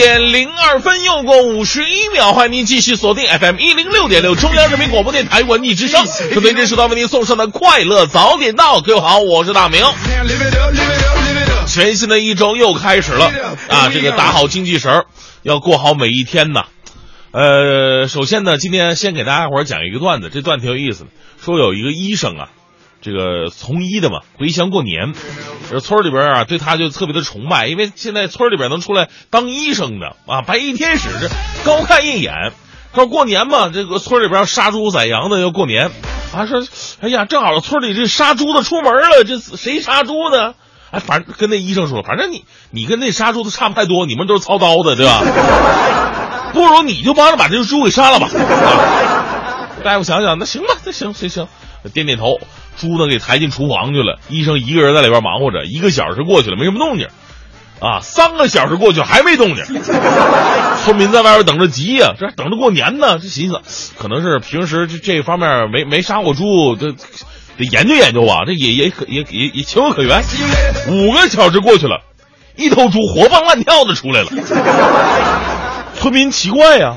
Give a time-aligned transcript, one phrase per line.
[0.00, 6.06] 点零二分又过五十一秒，欢迎您继续锁定 FM 一零六点六中央人民广播电台文艺之声。
[6.32, 9.84] 特别这是到为您送上的快乐早点到，各位好，我是大明。
[11.66, 13.30] 全新的一周又开始了
[13.68, 13.90] 啊！
[13.92, 15.04] 这个打好精气神，
[15.42, 16.64] 要过好每一天呐。
[17.32, 21.10] 呃，首先呢，今天先给大家伙讲一个段子，这段挺有意思的。
[21.44, 22.48] 说有一个医生啊，
[23.02, 25.12] 这个从医的嘛，回乡过年。
[25.70, 31.28] 这村里边啊，对他就特别的崇拜，因为现在村里边能出来当医生的啊，白衣天使，这
[31.64, 32.52] 高看一眼。
[32.92, 35.92] 说过年嘛，这个村里边杀猪宰羊的要过年，
[36.34, 36.60] 啊说，
[37.00, 40.54] 哎呀，正好村里这杀猪的出门了，这谁杀猪呢？
[40.90, 45.22] 哎，反正跟那医生说，反正你你跟那杀猪的差不太多，你们都是操刀的，对吧？
[46.52, 48.28] 不如你就帮着把这个猪给杀了吧。
[49.84, 51.46] 大夫想想，那行吧，那行行行，
[51.94, 52.40] 点点头。
[52.80, 55.64] 猪呢给抬进厨房去了，医生一个人在里边忙活着。
[55.66, 57.08] 一个小时过去了，没什么动静，
[57.78, 59.64] 啊，三个小时过去还没动静。
[60.82, 63.18] 村民在外边等着急呀，这等着过年呢。
[63.18, 66.92] 这寻思，可能是平时这这方面没没杀过猪，这
[67.58, 68.44] 得研究研究啊。
[68.46, 70.22] 这也也可也也也情有可原。
[70.88, 72.00] 五个小时过去了，
[72.56, 74.28] 一头猪活蹦乱跳的出来了。
[75.96, 76.96] 村民奇怪呀，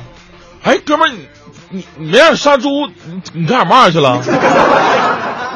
[0.63, 1.13] 哎，哥们儿，
[1.69, 4.21] 你你没让杀猪，你你干什么去了？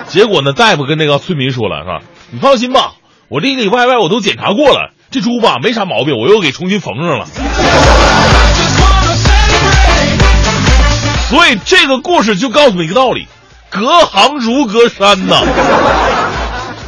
[0.07, 0.53] 结果呢？
[0.53, 1.99] 大夫跟那个村民说了，是吧？
[2.31, 2.93] 你放心吧，
[3.29, 7.25] 我里里外外我都检查过了，这猪吧没啥毛病，我又给重新缝上了。
[11.29, 13.27] 所以这个故事就告诉你一个道理：
[13.69, 15.41] 隔行如隔山呐。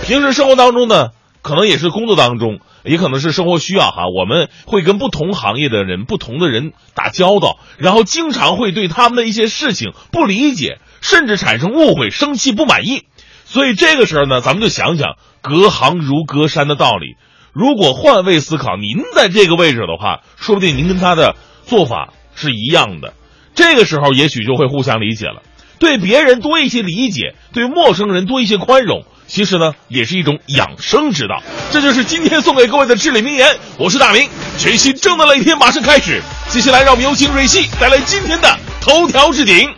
[0.03, 1.09] 平时生活当中呢，
[1.41, 10.79] 可能也是工作当中，也可能是生活需要哈，我们会跟不同行业的人、不同的人打交道，然后经常会对他们的一些事情不理解。
[11.01, 13.03] 甚至产生误会、生气、不满意，
[13.45, 17.15] 所以这个时候呢，咱们就想想“隔行如隔山”的道理。
[17.53, 23.13] 如果换位思考，您在这个位置的话，说不定您跟他的做法是一样的。
[23.55, 25.41] 这个时候，也许就会互相理解了。
[25.79, 31.41] 对别人多一些理解，对陌生人多一些宽容，其实呢，也是一种养生之道。
[31.71, 33.57] 这就是今天送给各位的至理名言。
[33.77, 36.21] 我是大明，全新正能量一天马上开始。
[36.49, 39.73] 接下来，让我们有请瑞希带来今天的头条置顶。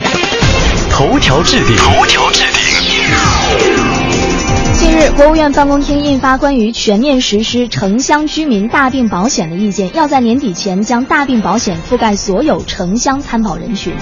[0.91, 1.75] 头条置顶。
[1.77, 2.61] 头条置顶。
[4.73, 13.93] 近日，国务院办公厅印发关于全面实施城乡居民大病保险的意见，要在年底前将大病保险覆盖所有城乡参保人群。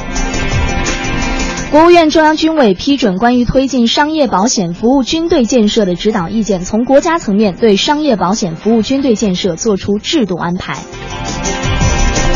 [1.72, 10.78] 国务院中央军委批准关于推进商业保险服务军队建设的指导意见，从国家层面对商业保险服务军队建设作出制度安排。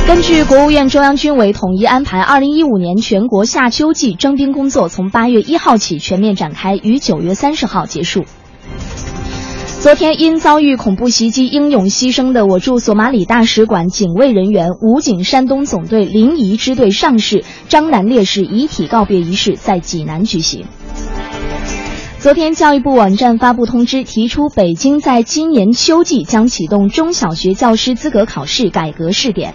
[0.05, 8.25] 根据国务院中央军委统一安排，二零一五年全国夏秋季征兵工作从八月一号起全面展开，于九月三十号结束。
[9.79, 20.65] 昨天，因遭遇恐怖袭击英勇牺牲的我驻索马里大使馆警卫人员武警山东总队临沂支队上士张楠烈士遗体告别仪式在济南举行。
[22.19, 29.53] 昨天，教育部网站发布通知，提出北京在今年秋季将启动中小学教师资格考试改革试点。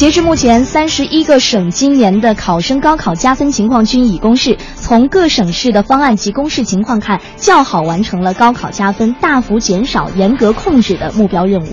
[0.00, 4.56] 截至目前，三十一个省今年的考生高考加分情况均已公示。
[4.76, 11.68] 从各省市的方案及公示情况看，较好完成了高考加分，大幅减少严格控制的目标任务。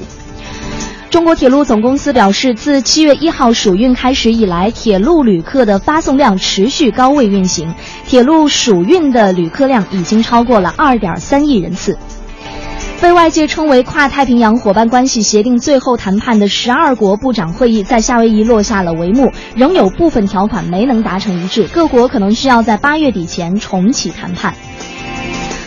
[1.09, 7.73] 中国铁路总公司表示，自七月一号暑运开始以来，铁路旅客的发送量持续高位运行，
[8.05, 11.97] 铁路暑运的旅客量已经超过了二点三亿人次。
[12.99, 24.55] 被外界称为跨太平洋伙伴关系协定最后谈判的十二国部长会议在夏威夷落下了帷幕，仍有部分条款没能达成一致，各国可能需要在八月底前重启谈判。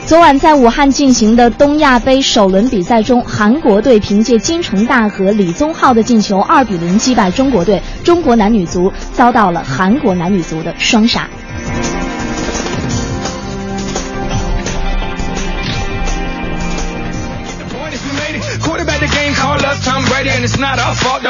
[0.06, 11.28] 昨晚在武汉进行的东亚杯首轮比赛中，韩国队凭借金城大和李宗浩的进球二比零击败中国队，中国男女足遭到了韩国男女足的双杀。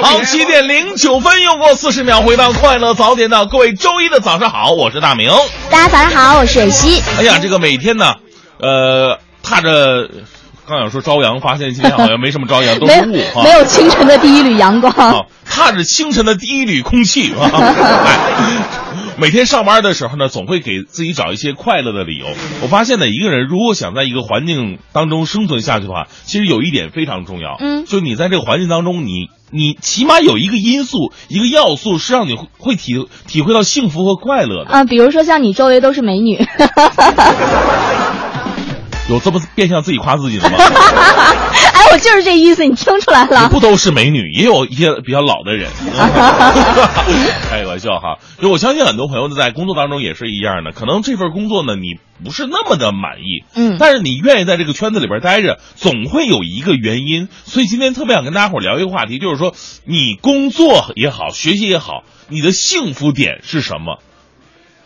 [0.03, 5.31] 好，七点零九分又过四十秒，回到快乐早点的，各位周一的早上好，我是大明。
[5.71, 7.01] 大家早上好，我是蕊希。
[7.17, 8.17] 哎呀，这个每天呢，
[8.59, 10.09] 呃，踏着
[10.71, 14.93] 刚想说朝阳，发现今天好像没什么朝阳，都是雾啊，没有清晨的第一缕阳光。
[14.93, 17.51] 啊，踏着清晨的第一缕空气啊。
[17.53, 18.19] 哎
[19.19, 22.27] 每天上班的时候呢，总会给自己找一些快乐的理由。
[22.63, 32.95] 我发现呢，一个人如果想在一个环境当中生存下去的话，其实有一点非常重要，嗯就你在这个环境当中，你你起码有一个因素，一个要素是让你会会体
[33.27, 34.71] 体会到幸福和快乐的。
[34.71, 36.39] 啊，比如说像你周围都是美女，
[39.11, 40.57] 有这么变相自己夸自己的吗？
[40.63, 43.49] 哎，我就是这意思，你听出来了？
[43.51, 45.69] 不都是美女，也有一些比较老的人。
[47.51, 50.71] 开个玩笑哈，就我相信很多朋友，在工作当中也是一样的。
[50.71, 57.29] 可能这份工作呢，你不是那么的满意，嗯但是你愿意在这个圈子里边待着，总会有一个原因。
[57.45, 59.55] 所以今天特别想跟大家伙儿聊一个话题，就是说
[59.85, 63.99] 你工作也好，学习也好，你的幸福点是什么？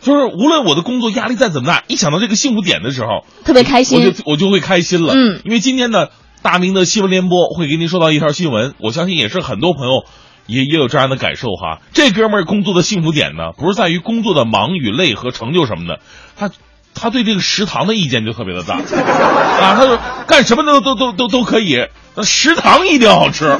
[0.05, 4.23] 就是无论我的工作压力再怎么大，一想到这个幸福点的时候，特别开心我心就。
[4.25, 5.13] 我就会开心了。
[5.15, 6.09] 嗯因为今天呢，
[6.43, 10.03] 大明的新闻联播会给您说到一条新闻，我相信也是很多朋友
[10.45, 11.79] 也也有这样的感受哈。
[11.91, 15.99] 这哥们儿工作的幸福点呢，不是在于工作的忙与累和成就什么的，
[16.37, 16.51] 他
[16.93, 19.97] 他对这个食堂的意见就特别的大 啊，他说
[20.27, 23.59] 干什么都都都都都可以，那食堂一定要好吃啊。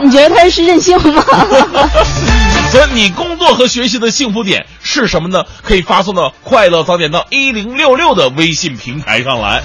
[0.00, 1.24] 你觉得他是任性吗？
[2.74, 5.44] 所以你工作和学习的幸福点是什么呢？
[5.62, 9.62] 可以发送到“快乐早点到一零六六”的微信平台上来。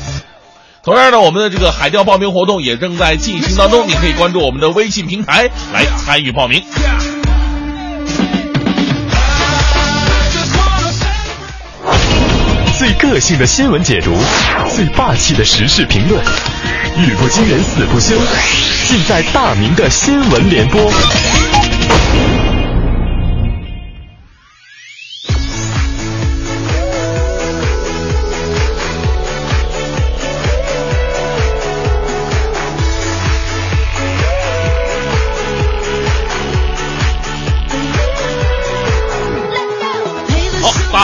[0.83, 6.63] 同样呢，我们的这个海钓报名活动也正在进行当中，你可以关注我们的微信平台来参与报名。
[12.77, 14.15] 最个性的新闻解读，
[14.75, 16.23] 最霸气的时事评论，
[16.95, 18.15] 语不惊人死不休，
[18.87, 20.79] 尽在大明的新闻联播。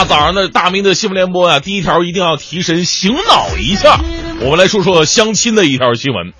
[0.06, 3.98] 早上的大明的新闻联播啊、第一条一定要提神醒脑一下。
[4.40, 6.32] 我们来说说相亲的一条新闻。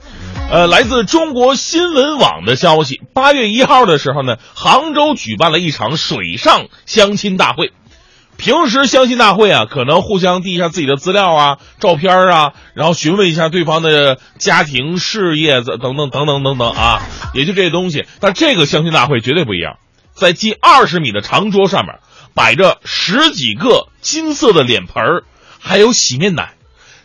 [0.48, 7.72] 呃，来自中国新闻网的消息，八月一号的时候呢，杭州举办了一场水上相亲大会。
[8.36, 17.02] 平时相亲大会啊，可能互相递一下自己的资料啊、照片啊，然后询问一下对方的家庭、事业等等等等等等啊，
[17.34, 18.04] 也就这些东西。
[18.20, 19.78] 但这个相亲大会绝对不一样，
[20.14, 21.96] 在近二十米的长桌上面
[22.36, 25.22] 摆着十几个金色的脸盆儿，
[25.58, 26.52] 还有洗面奶，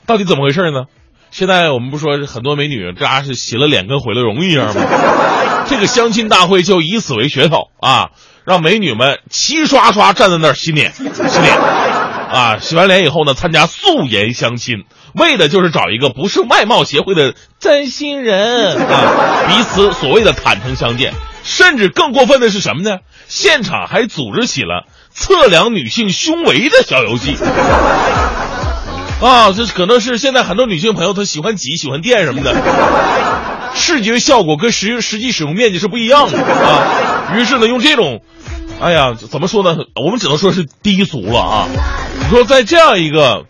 [0.05, 0.83] 到底怎么回事呢？
[1.31, 4.81] 现在我们不说很多美女这家是洗了脸跟毁了容一样吗？
[5.67, 8.09] 这个相亲大会就以此为噱头啊，
[8.43, 14.83] 让美女们齐刷刷站在那儿洗脸，洗脸啊，洗完脸以后呢，参加素颜相亲，
[15.15, 21.13] 为的就是找一个不是外貌协会的真心人啊，彼此所谓的坦诚相见。
[21.43, 22.99] 甚至更过分的是什么呢？
[23.27, 27.35] 现场还组织起了测量女性胸围的小游戏。
[29.21, 32.55] 啊，这可能是现在很多女性朋友她喜欢挤、喜欢垫什么的，
[33.75, 37.35] 视觉效果跟实实际使用面积是不一样的啊。
[37.35, 38.21] 于是呢，用这种，
[38.79, 39.77] 哎呀，怎么说呢？
[40.03, 41.67] 我们只能说是低俗了啊。
[42.19, 43.45] 你说在这样一个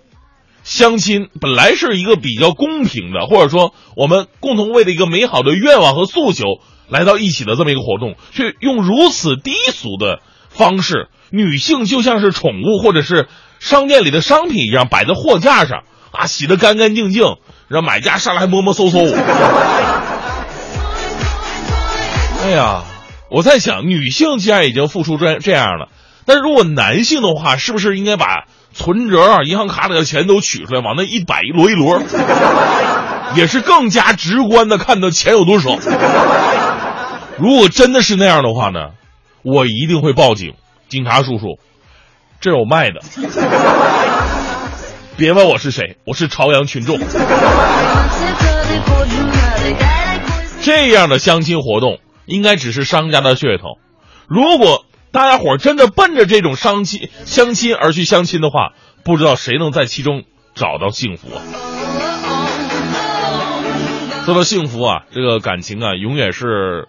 [0.66, 6.44] 相亲本来是一个比较公平的，或者说我们共同为了一个美好的愿望和诉求
[6.90, 10.20] 来到一起的这么一个活动，却用如此低俗的
[10.54, 13.28] 方式，女性就像是宠物或者是
[13.60, 19.00] 商店里的商品一样摆在货架上啊，洗得干干净净，让买家上来摸摸搜搜。
[22.44, 22.84] 哎呀，
[23.30, 25.90] 我在想，女性既然已经付出这这样了，
[26.26, 32.02] 但如果男性的话，是不是应该把存折啊、银行卡里的钱都取出来，往那一摆，一摞一摞，
[33.38, 35.78] 也是更加直观的看到钱有多少。
[37.38, 38.90] 如果真的是那样的话呢，
[39.44, 40.54] 我一定会报警。
[40.88, 41.58] 警察叔叔，
[42.40, 43.02] 这有卖的，
[45.18, 47.00] 别问我是谁，我是朝阳群众。
[50.62, 53.80] 这样的相亲活动应该只是商家的噱头。
[54.28, 61.42] 如果大家伙儿真的奔着这种相亲相亲而去相亲的话，不知道谁能在其中找到幸福啊？
[64.26, 66.88] 说到幸福啊，这个感情啊，永远是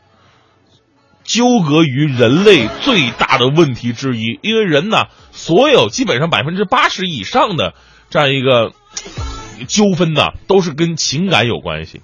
[1.24, 4.38] 纠葛于人类最大的问题之一。
[4.42, 7.74] 因为人呢，所有基本上百分之八十以上的
[8.10, 8.72] 这样一个
[9.66, 12.00] 纠纷呢，都是跟情感有关系。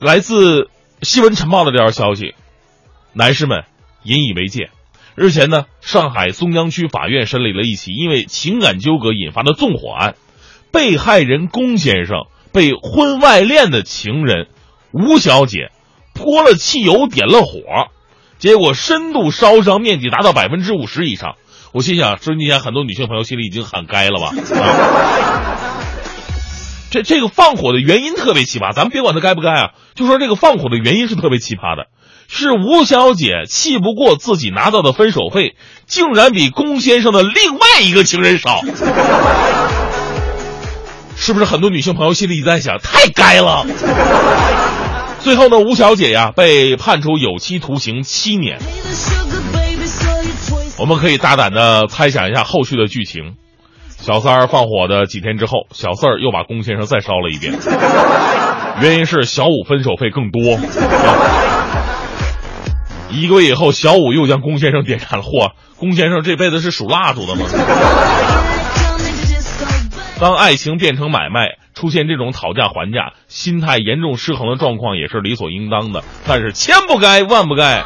[0.00, 0.68] 来自
[1.02, 2.34] 新闻晨报的这条消息，
[3.12, 3.64] 男士们
[4.02, 4.70] 引以为戒。
[5.14, 10.16] 日前呢，上海松江区法院审理了一起因为情感纠葛引发的纵火案，
[10.72, 14.48] 被害人龚先生被婚外恋的情人
[14.92, 15.70] 吴小姐
[16.14, 17.90] 泼了汽油点了火，
[18.44, 21.36] 结果深度烧伤面积达到百分之五十以上。
[21.72, 24.34] 我心想，说你想很多女性朋友心里已经喊该了吧？
[24.60, 24.68] 啊
[26.90, 31.86] 这这个放火的原因特别奇葩，咱们别管它该不该啊，就说这个放火的原因是特别奇葩的，
[32.28, 38.60] 是吴小姐气不过自己拿到的分手费，竟然比龚先生的另外一个情人少，
[41.16, 43.64] 是不是很多女性朋友心里在想，太该了？
[45.24, 48.58] 最后呢，吴小姐呀被判处有期徒刑七年。
[50.78, 53.32] 我们可以大胆的猜想一下后续的剧情。
[53.88, 57.54] 小三儿放火的几天之后，小四儿又把龚先生再烧了一遍，
[58.82, 60.58] 原因是小五分手费更多。
[63.10, 65.24] 一个月以后，小五又将龚先生点燃了。
[65.24, 67.46] 嚯，龚先生这辈子是数蜡烛的吗？
[70.20, 76.04] 当爱情变成买卖，出现这种讨价还价、心态严重失衡的状况也是理所应当的。
[76.26, 77.84] 但是千不该万不该，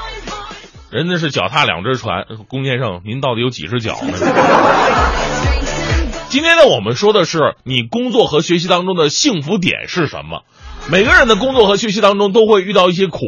[0.91, 4.19] 人家是脚踏两只船，龚先生您到底有几只脚呢？
[6.29, 10.43] 今天呢，我们说的是你工作和学习当中的幸福点是什么？
[10.91, 13.21] 每个人的工作和学习当中都会遇到一些苦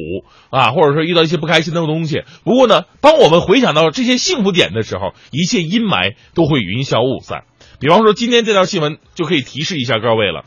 [0.51, 2.25] 啊，或者说遇到一些不开心的东西。
[2.45, 7.45] 不过呢，当我们回想到这些幸福点的时候，一切阴霾都会云消雾散。
[7.81, 10.45] 比方说，今天这条新闻就可以提示一下各位了：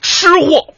[0.00, 0.74] 吃货，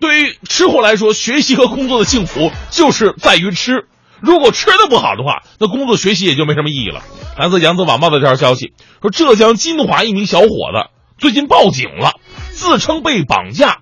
[0.00, 3.86] 对于吃货来说，学习和工作的幸福就是在于吃。
[4.20, 7.02] 如果吃的不好的话，那工作学习也就没什么意义了。
[7.38, 12.12] 来自扬子晚报的这条消息说，浙江金华一名小伙子最近报警了，
[12.50, 13.78] 自称被绑架。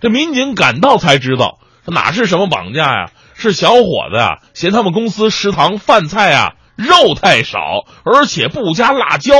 [0.00, 3.10] 这民警赶到才知道，哪是什么绑架呀？
[3.34, 7.58] 是小伙子呀，嫌他们公司食堂饭菜啊肉太少，
[8.04, 9.34] 而且不加辣椒，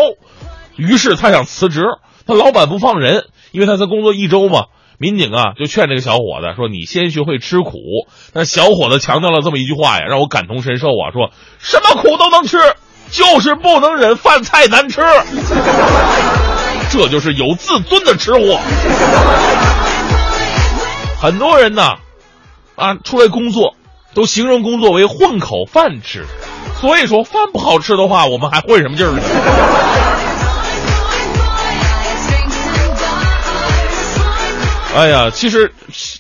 [0.77, 1.83] 于是他想辞职。
[2.27, 4.65] 他老板不放人，因为他才工作一周嘛。
[4.99, 7.79] 民警啊，就劝这个小伙子说：“你先学会吃苦。”
[8.35, 12.57] 那小伙子强调了这么一句话呀，让我感同身受啊，说什么苦都能吃，
[13.11, 15.03] 就是不能忍饭菜难吃。
[16.91, 18.59] 这就是有自尊的吃货。
[21.21, 21.97] 很多人呢，
[22.75, 23.75] 啊，出来工作
[24.15, 26.25] 都形容工作为混口饭吃，
[26.81, 29.21] 所以说饭不好吃的话，我们还混什么劲儿呢？
[34.97, 35.75] 哎呀，其实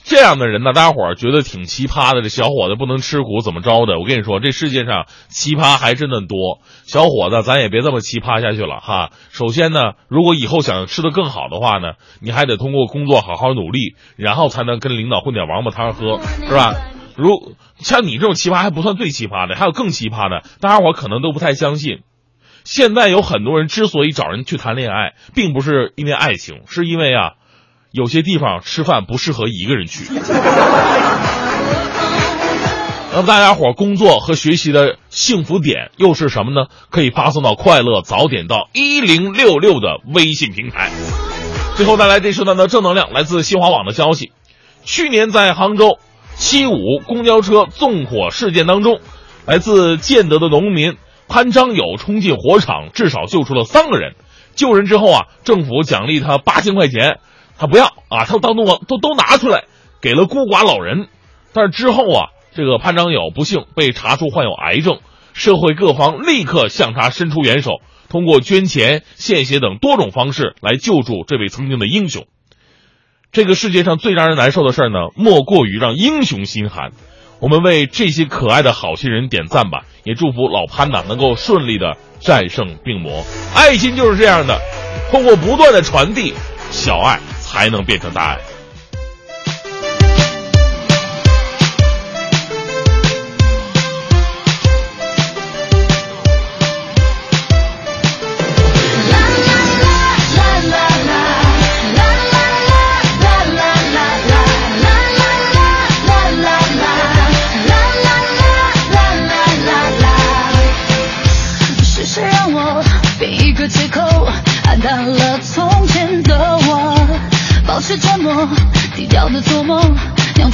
[0.05, 2.21] 这样的人呢，大家伙儿觉得挺奇葩的。
[2.21, 3.99] 这小伙子不能吃苦，怎么着的？
[3.99, 6.61] 我跟你说，这世界上奇葩还真的多。
[6.85, 9.13] 小伙子，咱也别这么奇葩下去了哈。
[9.31, 16.75] 首先呢，如果以后想吃的更好的话呢，你还得通过工作好好努力，然后才能跟领导混点王八汤喝， 是吧？
[17.17, 22.01] 如像你这种奇葩还不算最奇葩的，还有更奇葩的，大家伙儿可能都不太相信。
[22.65, 27.37] 现在有很多人之所以找人去谈恋爱，并不是因为爱情，是因为啊。
[27.97, 30.05] 有些地方吃饭不适合一个人去。
[33.15, 36.69] 那大家伙工作和学习的幸福点又是什么呢？
[36.91, 40.91] 可以发送到“快乐早点到一零六六”的微信平台。
[41.77, 44.33] 最后带来这时段的正能量，来自新华网的消息：
[44.85, 45.99] 去年在杭州
[46.35, 49.01] 七五公交车纵火事件当中，
[49.47, 54.15] 来自建德的农民潘章友冲进火场，至少救出了三个人。
[54.55, 57.19] 救人之后啊，政府奖励他八千块钱。
[57.59, 59.65] 他不要啊，他当中都都拿出来
[60.01, 61.09] 给了孤寡老人，
[61.53, 65.01] 但是之后啊，这个潘章友不幸被查出患有癌症，
[65.33, 72.27] 社会各方立刻向他伸出援手，通过捐钱、献血等多种方式来救助这位曾经的英雄。
[73.33, 76.93] 这个世界上最让人难受的事儿呢，莫过于让英雄心寒。
[77.39, 83.25] 我们为这些可爱的好心人点赞吧，也祝福老潘呐能够顺利的战胜病魔。
[83.55, 84.59] 爱心就是这样的，
[85.11, 86.33] 通过不断的传递，
[86.71, 87.21] 小爱。
[87.57, 88.56] 才能变成答案。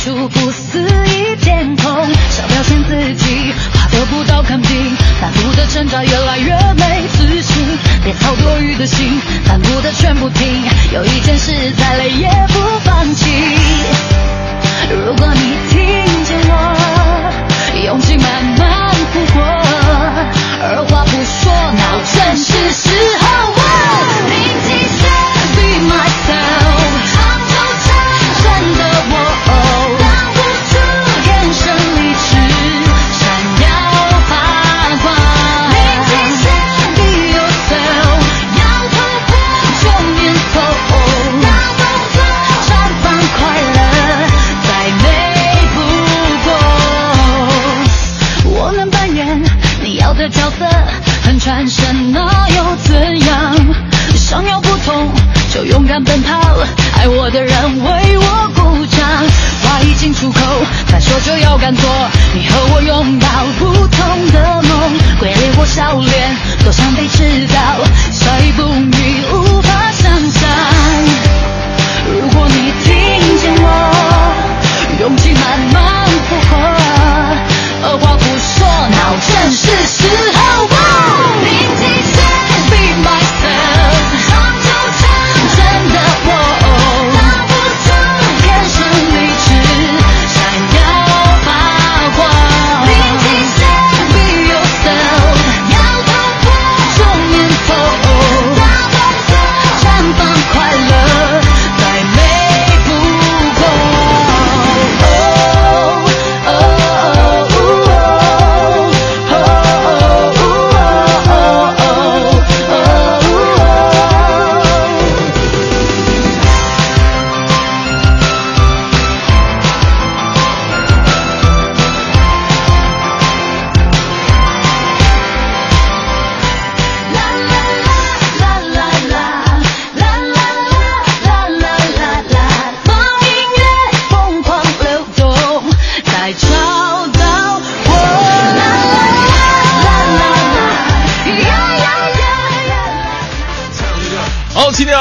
[0.03, 1.87] 出不死一片空。
[2.29, 7.79] 想表现自己，怕得不到肯定，反复的挣扎越来越没自信。
[8.03, 10.65] 别操多余的心，反复的劝不停。
[10.93, 14.12] 有一件事再累也不放弃。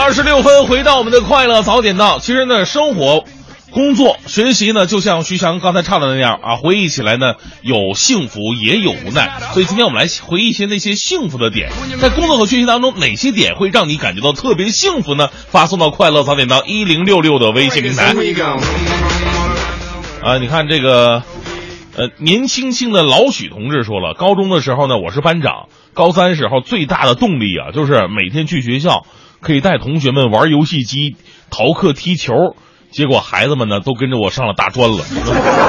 [0.01, 2.17] 二十六分，回到我们的快乐早点到。
[2.17, 3.23] 其实呢，生活、
[3.69, 9.31] 工作、学习呢，就像徐翔刚才唱的那样啊，回忆起来呢，有幸福也有无奈。
[9.53, 11.69] 所以今天我们来回忆一些那些幸福的点，
[12.01, 15.29] 在工作和学习当中，哪些点会让你感觉到特别幸福呢？
[15.51, 18.15] 发送到快乐早点到一零六六的微信平台。
[20.23, 21.21] 啊，你看这个，
[21.95, 29.05] 呃，年轻轻的老许同志说了，高中的时候呢，我是班长，高三时候最大的动力啊，就是每天去学校，
[29.41, 31.15] 可以带同学们玩游戏机、
[31.49, 32.34] 逃课、踢球。
[32.91, 35.04] 结果孩子们呢，都跟着我上了大专了。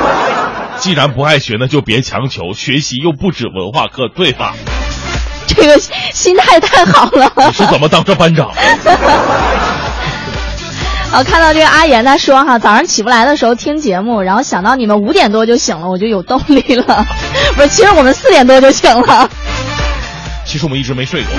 [0.78, 4.54] 既然不爱学呢，就别强求，学习又不止文化课，对吧？
[5.46, 7.32] 这个心态太好了。
[7.46, 8.56] 你是怎么当这班长的？
[11.14, 17.06] 我看到这个阿言他说哈，早上起不来的时候听节目，然后想到你们五点多就醒了，我就有动力了。
[17.54, 19.30] 不是，其实我们四点多就醒了。
[20.44, 21.30] 其实我们一直没睡过。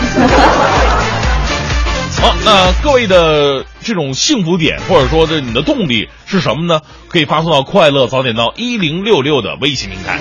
[2.24, 6.80] 好，那各位的这种幸福点，或者说这你的动力是什么呢？
[7.10, 10.20] 可以发送到快乐早点到一零六六的微信平台。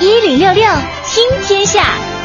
[0.00, 0.64] 一零六六
[1.06, 2.15] 听天下。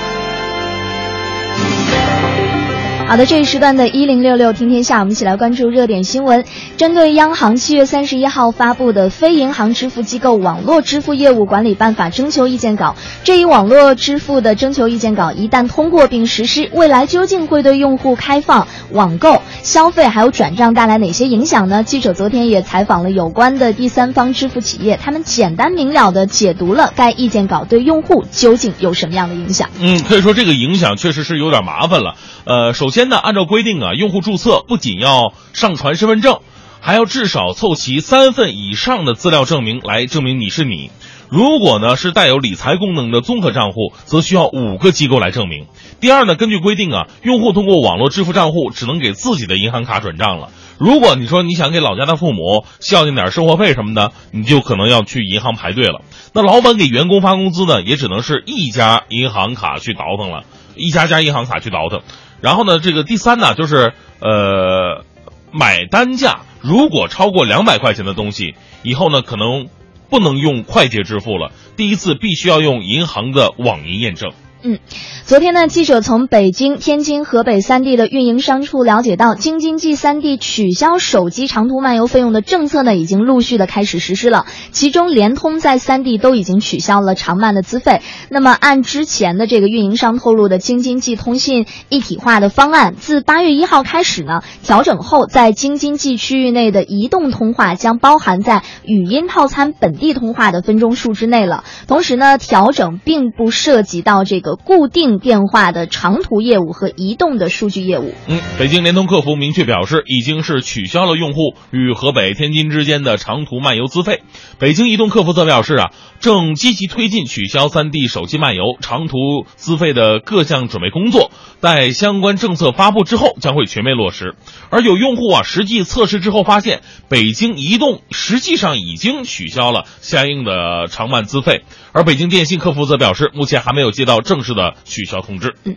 [3.11, 6.45] 好的，这一时段的“一零六六听天下”，我们一起来关注热点新闻。
[6.77, 12.95] 针对央行七月三十一号发布的《非银行支付机构网络支付业务管理办法》征求意见稿，
[13.25, 21.83] 这一网络支付的征求意见稿一旦通过并实施，未来究竟会对用户开放、网购、消费还有转账带来哪些影响呢？
[21.83, 29.69] 记者昨天也采访了有关的第三方支付企业，他们简单明了的解读了该意见稿对用户究竟有什么样的影响。
[29.81, 32.15] 嗯，可以说这个影响确实是有点麻烦了。
[32.45, 36.39] 呃，首先呢，按照规定啊，用户注册不仅要上传身份证，
[36.79, 40.91] 还要至少凑齐三份以上的资料证明来证明你是你。
[41.29, 45.67] 如果呢是带有理财功能的综合账户，则需要五个机构来证明。
[46.01, 50.49] 第二呢，根据规定啊，用户通过网络支付账户只能给自己的银行卡转账了。
[50.77, 56.01] 如果你说你想给老家的父母孝敬点生活费什么的，你就可能要去银行排队了。
[56.33, 60.43] 那老板给员工发工资呢，也只能是一家银行卡去倒腾了，
[60.75, 62.01] 一家家银行卡去倒腾。
[62.41, 65.05] 然后呢，这个第三呢，就是呃，
[65.51, 69.69] 买单价如果超过两百块钱的东西，以后呢可能
[70.09, 74.31] 不能用快捷支付了，第一次必须要用银行的网银验证。
[74.63, 74.77] 嗯，
[75.25, 84.45] 昨天呢，记者从北京、天津、河北三地的运营商处了解到，京津冀三地取消手机长途漫游费用的政策呢，已经陆续的开始实施了。
[84.71, 88.03] 其中，联通在三地都已经取消了长漫的资费。
[88.29, 101.63] 那么，按之前的这个运营商透露的京津冀通信一体化的方案，自八月一号开始呢，调整后在京津冀区域内的移动通话将包含在语音套餐本地通话的分钟数之内了。
[101.87, 104.50] 同时呢，调整并不涉及到这个。
[104.55, 108.13] 固定电话的长途业务和移动的数据业务。
[108.27, 114.21] 嗯，北京联通客服明确表示，已经是取消了用户与河北、天津之间的长途漫游资费。
[114.59, 119.17] 北京移动客服则表示啊，正积极推进取消三 D 手机漫游长途
[119.55, 121.31] 资费的各项准备工作，
[121.61, 124.35] 待相关政策发布之后，将会全面落实。
[124.69, 135.55] 而有用户啊，实际测试之后发现，北京移动实际上已经取消了相应的长漫资费，而北京电信客服则表示，目前还没有接到正式的取消通知。
[135.63, 135.75] 嗯，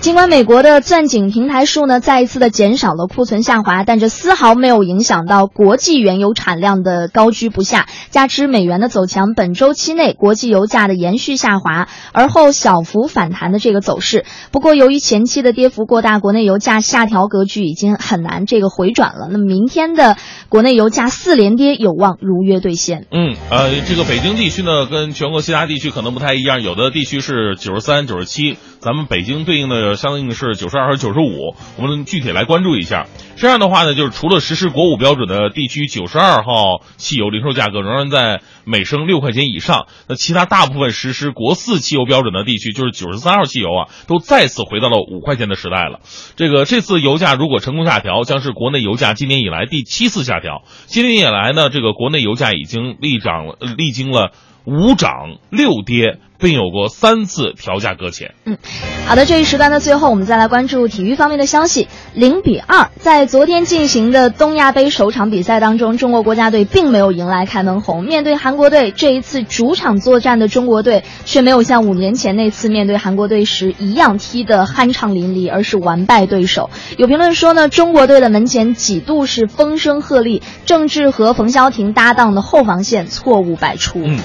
[0.00, 7.86] 尽管美国的钻井平台数呢再一次的减少了，库存下滑，但这丝毫没有影响到国际原油产量的高居不下。
[8.10, 14.24] 加之美元的走强，本周周期内国际油价的延续下滑，而后小幅反弹的这个走势。
[14.50, 19.28] 不过，由于前期的跌幅过大，国内油价下调格局已经很难这个回转了。
[19.30, 20.16] 那么，明天的
[20.48, 23.06] 国内油价四连跌有望如约兑现。
[23.12, 31.54] 嗯，呃，这个北京地区呢，跟全国其他地区可能不太一样，有的地区是九十三、九十七，咱们北京对应的相应的是九十二和九十五。
[31.76, 33.06] 我们具体来关注一下。
[33.36, 39.86] 这样的话呢，就是除了实施国五标准的地区，九十二号汽油零售价格仍然在每升六块钱以上。
[40.08, 46.00] 那其他大部分实施国四汽油标准的地区，就是九十三号汽油啊，都再次回到了五块钱的时代了。
[46.36, 50.62] 这个这次油价如果成功下调，将是国内油价今年以来第七次下调。
[50.86, 54.32] 今年以来呢，这个国内油价已经历涨，历经了
[54.64, 56.18] 五涨六跌。
[56.40, 58.34] 并有过三次调价搁浅。
[58.44, 58.58] 嗯，
[59.06, 61.88] 好的，这一时段的最后，我们再来关注体育方面的消息。
[62.14, 68.04] 零比二，在昨天进行的东亚杯首场比赛当中，中国国家队并没有迎来开门红。
[68.04, 76.70] 面对韩国队，这一次主场作战的中国队却没有像五年前那次面对韩国队时一样踢得酣畅淋漓，而是完败对手。
[76.96, 84.00] 有评论说呢，中国队的门前几度是风声鹤唳，郑智和冯潇霆搭档的后防线错误百出。
[84.02, 84.18] 嗯，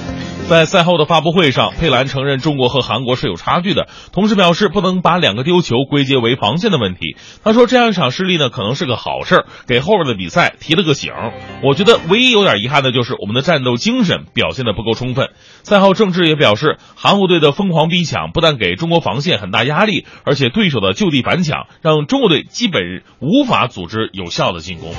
[0.48, 2.05] 在赛后的发布会上，佩兰。
[2.08, 7.18] 承认中国和韩国是有差距的，同时表示不能把两个丢球归结为防线的问题。
[7.44, 11.14] 他说这样一场失利呢，可能是个好事儿，给后边的比赛提了个醒。
[11.64, 15.30] 我觉得唯一有点遗憾的就是我们的战斗精神表现的不够充分。
[15.64, 24.94] 赛后，郑智也表示，韩国队的疯狂逼抢不但给中国防线很大压力，而且对手的就地反抢让中国队基本无法组织有效的进攻。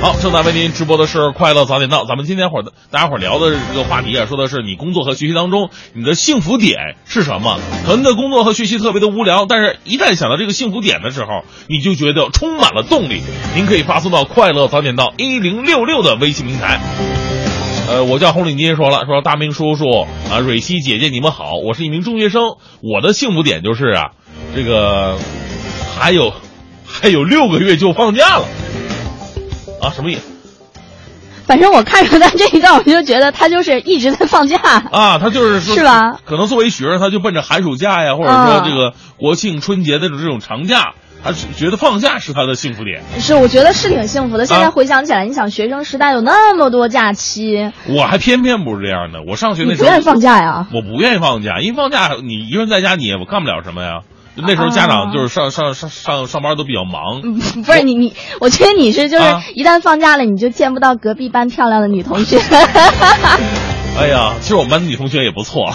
[0.00, 2.06] 好，正在为您直播的是快乐早点到。
[2.06, 7.58] 咱们今天伙儿大家伙聊的这个话题啊，说的是你工作和学习当中你的幸福点是什么？
[7.84, 13.20] 可能的工作和学习特别的无聊，但是一旦想到这个幸福点的时候，你就觉得充满了动力。
[13.54, 16.80] 您可以发送到快乐早点到一零六六的微信平台。
[17.90, 19.84] 呃，我叫红领巾，说了说大明叔叔
[20.30, 24.12] 啊，蕊希姐姐你们好，我是一名中学生，我的幸福点就是啊，
[24.56, 25.18] 这个
[25.98, 26.32] 还有
[26.86, 28.46] 还有六个月就放假了。
[29.80, 30.22] 啊，什么意思？
[31.46, 34.56] 反正我看着他这一段，我就觉得他就是一直在放假
[34.92, 36.20] 啊，他就是是吧？
[36.24, 40.92] 可能作为学生，他就奔着寒暑假呀，或者说这个国庆、春节的这种长假，
[41.24, 43.02] 他觉得放假是他的幸福点。
[43.18, 44.46] 是，我觉得是挺幸福的。
[44.46, 49.18] 现在回想起来，你想学生时代有那么多假期，我还偏偏不是这样的。
[49.26, 54.02] 我上学那时候不愿意放假呀，我不愿意放假，因为放假你一个人在家，你也干不了什么呀。
[54.36, 57.20] 那时候家长就是上上上上上班都比较忙，
[57.64, 62.38] 不是你你，我觉得你是就是一旦放假了，你就见不到隔壁班漂亮的女同学。
[63.98, 65.66] 哎呀，其实我们班的女同学也不错。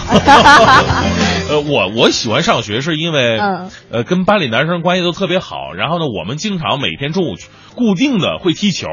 [1.48, 3.38] 呃，我我喜欢上学是因为，
[3.90, 5.74] 呃，跟班里男生关系都特别好。
[5.76, 7.34] 然后呢，我们经常每天中午
[7.74, 8.88] 固定的会踢球。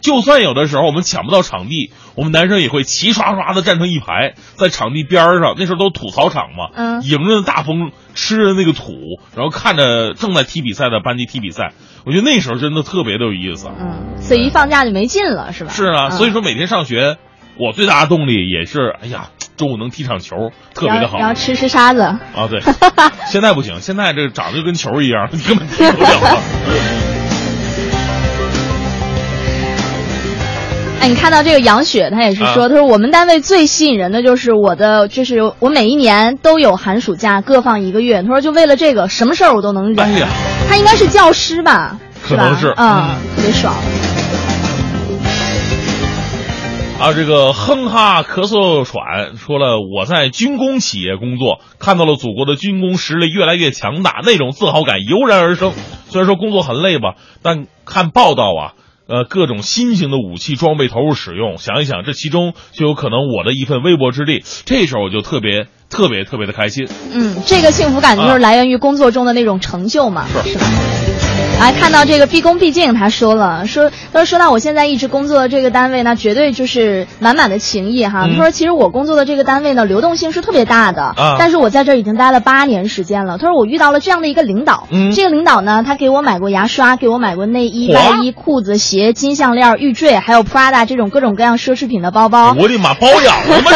[0.00, 5.54] 就算有的时候我们抢不到场地，我们男生也会齐刷刷的站成一排，在场地边上。
[5.58, 8.92] 那时候都土操场嘛，嗯，迎着大风，吃着那个土，
[9.34, 11.72] 然后看着正在踢比赛的班级踢比赛。
[12.04, 13.68] 我觉得那时候真的特别的有意思。
[13.68, 15.72] 嗯，所以一放假就没劲了，是吧？
[15.72, 17.16] 是啊，所以说每天上学，
[17.58, 21.18] 我最大的动力也是，哎呀，中午能踢场球，特别的好。
[21.18, 22.02] 然后吃吃沙子。
[22.02, 22.60] 啊，对。
[23.26, 26.38] 现在不行，现在这长得就跟球一样，根本踢不了。
[31.08, 38.22] 你看到这个杨雪，她也是说，她说我们单位最吸引人的就是我的，就是我每一年都有寒暑假各放一个月。
[38.22, 39.98] 她说就为了这个，什么事儿我都能忍。
[40.00, 40.28] 哎呀，
[40.68, 41.98] 她应该是教师吧？
[42.22, 43.74] 可能是，嗯，特别爽。
[46.98, 55.72] 啊，这个哼哈咳嗽喘说了，我在军工企业工作，看到了祖国的军工实力越来越强大，那种自豪感油然而生。
[56.08, 58.72] 虽然说工作很累吧，但看报道啊。
[59.08, 64.42] 呃，各种新型的武器装备投入使用，想一想，这其中就有可能我的一份微薄之力。
[64.64, 66.88] 这时候我就特别特别特别的开心。
[67.12, 70.66] 嗯，这个幸福感就是来源于工作中的那种成就嘛，是吧？
[71.58, 78.24] 啊，看到这个毕恭毕敬，他说了，说他说说到我现在一直工作的这个单位呢，绝对就是满满的情谊哈。
[78.26, 83.38] 嗯他说其实我工作的这个单位呢，流动性是特别大的，啊但是我在这已经待了八年时间了。
[83.38, 92.54] 他说我遇到了这样的一个领导，嗯这个领导呢，他给我买过牙刷，给我买过内衣、嚯外衣、裤子、鞋、金项链、玉坠，还有 Prada 这种各种各样奢侈品的包包。
[92.58, 93.70] 我的妈，包养了吗？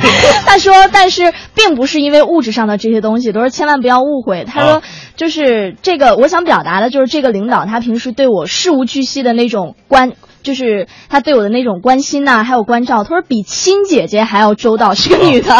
[0.00, 0.32] 这是？
[0.46, 4.44] 他说，但是并不是因为物质上的这些东西，都是千万不要误会。
[4.44, 4.82] 他说啊，
[5.16, 10.12] 就是这个，我想表达的就是这个领导他平时对我事无巨细的那种关。
[10.42, 15.50] 就是他对我的那种关心呐、还有关照，他说比亲姐姐还要周到，是个女的。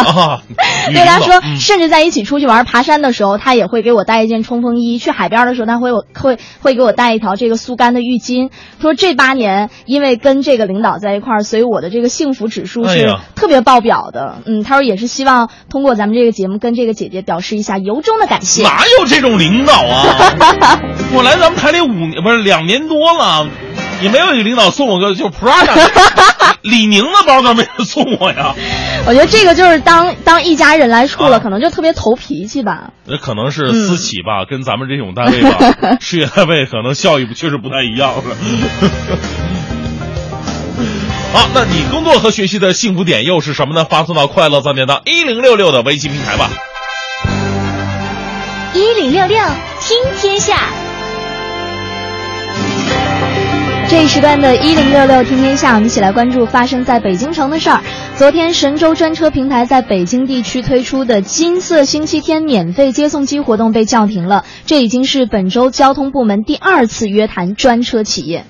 [0.87, 8.49] 对他说，甚至在一起出去玩爬山的时候，他也会给我带一件冲锋衣；去海边的时候，他会会会给我带一条这个速干的浴巾。
[8.81, 14.39] 说这八年，因为跟这个领导在一块儿，所以我的这个幸福指数是特别爆表的。
[14.45, 18.63] 嗯，他说也是希望通过咱们这个节目跟这个姐姐表示一下由衷的感谢。
[18.63, 20.79] 哪有这种领导啊？
[21.15, 23.47] 我来咱们台里五年不是两年多了，
[24.03, 25.89] 也没有一个领导送我个就 Prada
[26.61, 28.53] 李宁的包都没人送我呀。
[29.05, 32.91] 我觉得这个就是当当一家人来处了，啊可能就特别投脾气吧。
[33.05, 38.23] 那可能是私企吧，跟咱们这种单位吧， 事业单位可能效益确实不太一样了。
[41.33, 43.83] 好，那你工作和学习的幸福点又是什么呢？
[43.83, 46.49] 发送到快乐早点到一零六六的微信平台吧。
[48.73, 49.37] 一零六六
[49.81, 50.69] 听天下，
[53.93, 57.79] 这一时段的“一零六六听天下”，我们一起来关注发生在北京城的事儿。
[58.15, 68.45] 昨天，神州专车平台在北京地区推出的“金色星期天”免费接送机活动被叫停了，这已经是本周交通部门第二次约谈专车企业。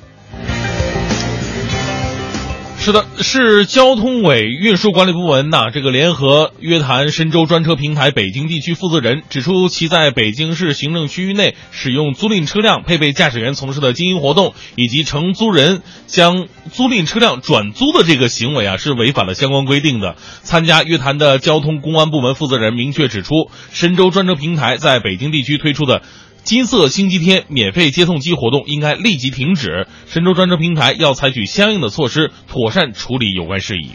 [2.84, 20.18] 是的，市交通委运输管理部门呐，这个联合约谈深州专车平台北京地区负责人，指出其在北京市行政区域内使用租赁车辆配备驾驶员从事的经营活动，以及承租人将租赁车辆转租的这个行为啊，是违反了相关规定的。
[20.42, 26.02] 参加约谈的交通公安部门负责人明确指出，深州专车平台在北京地区推出的。
[26.44, 33.92] 金色星期天免费接送机活动应该立即停止，神州专车平台要采取相应的措施，妥善处理有关事宜。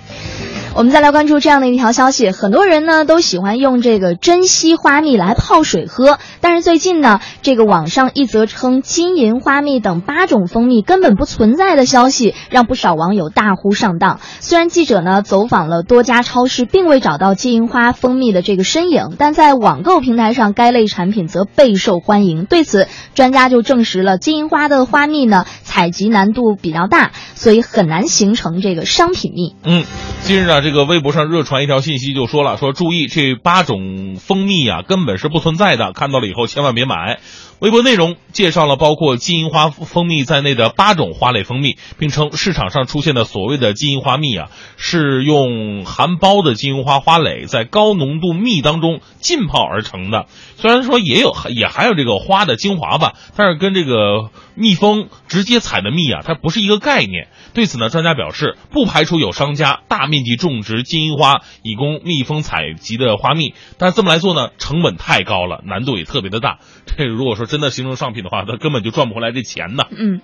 [0.75, 14.21] 我们再来关注这样的一条消息，很多人呢都喜欢用这个珍稀花蜜来泡水喝，但是最近呢，这个网上一则称金银花蜜等八种蜂蜜根本不存在的消息，让不少网友大呼上当。
[14.39, 22.45] 虽然记者呢走访了多家超市，并未找到金银花蜂蜜的这个身影，但在网购平台上，该类产品则备受欢迎。
[22.45, 29.57] 对此，专家就证实了金银花的花蜜呢采集难度比较大，所以很难形成这个商品蜜。
[29.65, 29.85] 嗯，
[30.23, 37.21] 近日啊，这个微博上热传一条信息，就说了说注意这八种蜂蜜啊根本是不存在的，看到了以后千万别买。
[37.59, 50.27] 微博内容介绍了包括金银花蜂蜜在内的八种花类蜂蜜，并称市场上出现的所谓的金银花蜜啊，是用含苞的金银花花蕾在高浓度蜜当中浸泡而成的。
[50.59, 57.29] 虽然说也有也含有这个花的精华吧，但是跟这个蜜蜂直接采的蜜啊，它不是一个概念。
[57.59, 66.59] 对此呢，专家表示，不排除有商家大面积种植金银花以供蜜蜂采集的花蜜，但这么来做呢，成本太高了，难度也特别的大。
[66.87, 69.83] 这如果说真的形成商品的话，它根本就赚不回来这钱呢。
[69.91, 70.21] 嗯，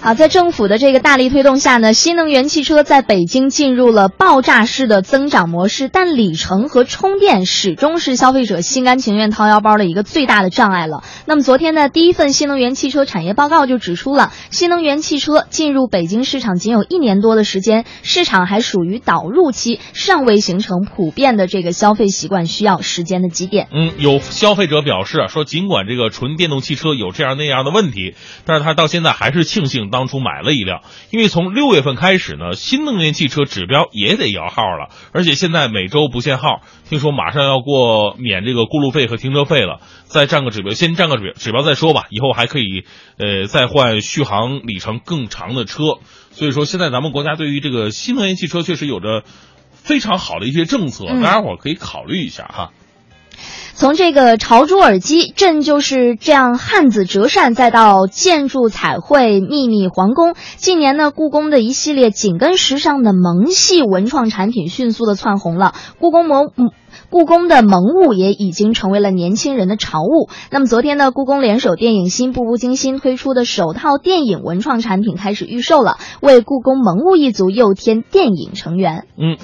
[0.00, 11.04] 好，在政府的这个大力推动下呢，新能源汽车在北京进入了爆炸式的增长模式，但里程和充电始终是消费者心甘情愿掏腰包的一个最大的障碍了。
[11.26, 23.68] 那么昨天呢，第一份新能源汽车产业报告就指出了，新能源汽车进入北京市场仅有一年多的时间，市场还属于导入期，尚未形成普遍的这个消费习惯，需要时间的积淀。
[23.72, 42.84] 嗯，有消费者表示啊，说尽管这个纯电动汽车有这样那样的问题，但是他到现在还是庆幸当初买了一辆，因为从六月份开始呢，新能源汽车指标也得摇号了，而且现在每周不限号，听说马上要过免这个过路费和停车费了，再占个指标，先占个指指标再说吧，以后还可以
[43.18, 45.82] 呃再换续航里程更长的车，
[46.32, 49.22] 所以说现在咱们国家对于这个新能源汽车确实有着
[49.72, 52.70] 非常好的一些政策，嗯大家伙儿可以考虑一下哈。
[53.74, 65.74] 从这个朝珠耳机，朕就是这样汉子折扇，再到建筑彩绘、秘密皇宫，近年呢，故宫的一系列紧跟时尚的萌系文创产品迅速的窜红了。
[65.98, 66.70] 故宫萌，嗯
[67.12, 70.30] 故宫的萌物也已经成为了年轻人的潮物。
[70.50, 79.04] 那么昨天呢，故宫联手电影新《步步惊心》推出的首套电影文创产品开始预售了，为故宫萌物一族又添电影成员。
[79.18, 79.36] 嗯，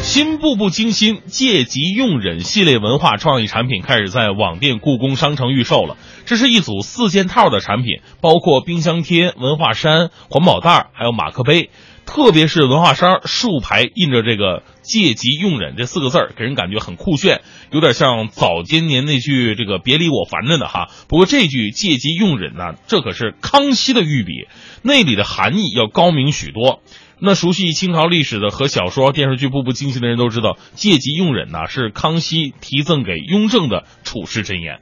[0.00, 5.98] 新步步惊心借机用忍系列文化创意产品开始在网店故宫商城预售了。
[6.24, 11.70] 这是一组四件套的产品，包括冰箱贴、文化衫、环保袋，还有马克杯。
[12.04, 20.88] 特别是文化衫竖排印着这个“借机用忍”这四个字儿，给人感觉很酷炫，有点像早些年那句这个“别理我烦着呢”哈。
[21.08, 24.48] 不过这句“借机用忍”呢，这可是康熙的御笔，
[24.82, 26.82] 那里的含义要高明许多。
[27.20, 34.80] 那熟悉清朝历史的和小说、电视剧《步步惊心》的人都知道，“借机用忍”呢是康熙题赠给雍正的处世箴言。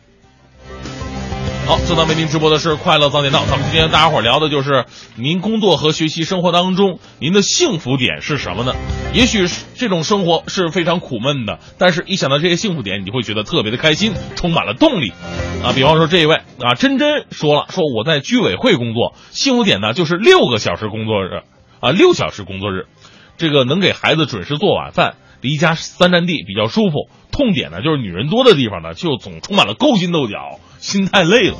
[1.66, 8.74] 好，正在为您直播的是《快乐早点到》，咱们今天大家伙聊的就是您工作和学习生活当中您的幸福点是什么呢？
[9.14, 15.12] 也许是这种生活是非常苦闷的，但是一想到这些幸福点，你就会觉得特别的开心，充满了动力。
[15.62, 21.42] 啊，比方说这一位啊，真真说了，说我在居委会工作，幸福点呢就是六个小时工作日，
[21.78, 22.86] 啊，六小时工作日，
[23.36, 27.08] 这个能给孩子准时做晚饭，离家三站地比较舒服。
[27.30, 30.58] 痛点呢就是女人多的地方呢，就总充满了勾心斗角。
[30.80, 31.56] 心太累了。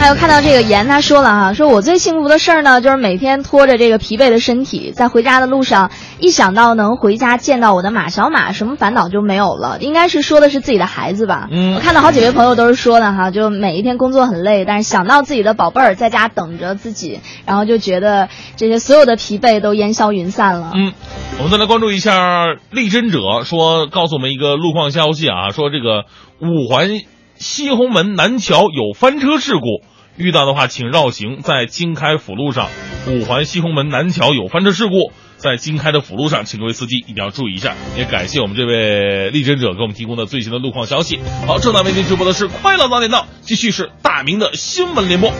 [0.00, 9.76] 还有看到这个言，他说了哈，说我最幸福的事儿呢，就是每天拖着这个疲惫的身体，在回家的路上，一想到能回家见到我的马小马，什么烦恼就没有了。
[9.78, 11.48] 应该是说的是自己的孩子吧？
[11.52, 20.70] 嗯，我看到好几位朋友都是说的哈，就每一天工作很累，但是想到自己的宝贝儿在家等着自己，然后就觉得这些所有的疲惫都烟消云散了。
[20.74, 20.94] 嗯，
[21.36, 26.06] 我们再来关注一下力真者说，告诉我们一个路况消息啊，说这个
[26.40, 26.88] 五环
[27.36, 29.89] 西红门南桥有翻车事故。
[30.20, 32.68] 遇到的话，请绕行，在京开辅路上，
[33.06, 37.74] 五环西红门南桥有翻车事故，在京开的辅路上，请各位司机一定要注意一下。
[37.96, 41.18] 也感谢我们这位力争者给我们提供的最新的路况消息。
[41.46, 45.32] 好，正在为您直播的是快乐早点到，继续是大明的新闻联播，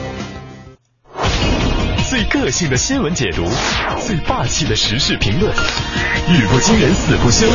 [2.09, 3.45] 最个性的新闻解读，
[4.01, 7.47] 最霸气的时事评论，语不惊人死不休，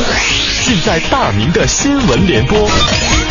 [0.64, 3.25] 尽在大明的新闻联播。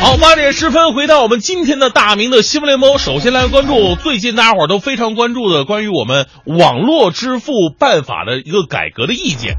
[0.00, 2.98] 好，八点十分，回到我们今天的大明的新闻联播。
[2.98, 9.56] 首先来关注最近大家伙都非常关注的关于我们网络支付办法的一个改革的意见。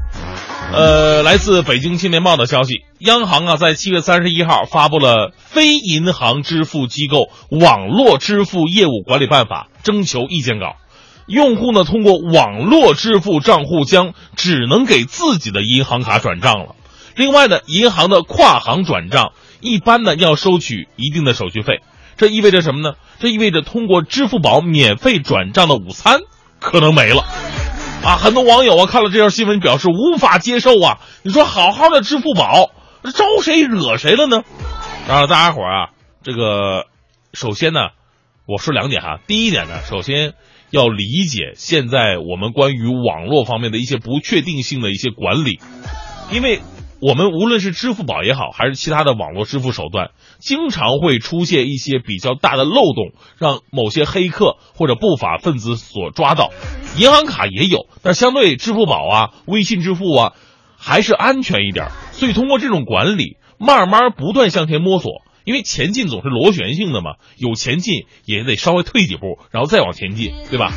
[0.72, 10.76] 呃，来自北京青年报的消息，央行啊在七月三十一号发布了《非银行支付机构网络支付业务管理办法》征求意见稿。
[11.26, 16.76] 用户呢通过网络支付账户将只能给自己的银行卡转账了。
[17.14, 19.32] 另外呢，银行的跨行转账。
[19.60, 21.80] 一般呢要收取一定的手续费，
[22.16, 22.96] 这意味着什么呢？
[23.18, 26.20] 这意味着通过支付宝免费转账的午餐
[26.58, 27.22] 可能没了，
[28.02, 28.16] 啊！
[28.16, 31.00] 很多网友啊看了这条新闻表示无法接受啊！
[31.22, 32.70] 你说好好的支付宝
[33.14, 34.42] 招谁惹谁了呢？
[35.06, 35.90] 啊，大家伙啊，
[36.22, 36.86] 这个
[37.34, 37.80] 首先呢，
[38.46, 39.18] 我说两点哈。
[39.26, 40.32] 第一点呢，首先
[40.70, 45.60] 要理解现在我们关于网络方面的一些不确定性的一些管理，
[46.32, 46.60] 因为。
[47.00, 56.50] 我们无论是支付宝也好，还是其他的网络支付手段，经常会出现一些比较大的漏洞，让某些黑客或者不法分子所抓到。
[56.98, 60.32] 银行卡也有，但相对支付宝啊、微信支付啊，
[60.76, 61.88] 还是安全一点。
[62.12, 70.72] 所以通过这种管理，慢慢不断向前摸索，因为前进总是螺旋性的嘛，有前进也得稍微退几步，然后再往前进，对吧？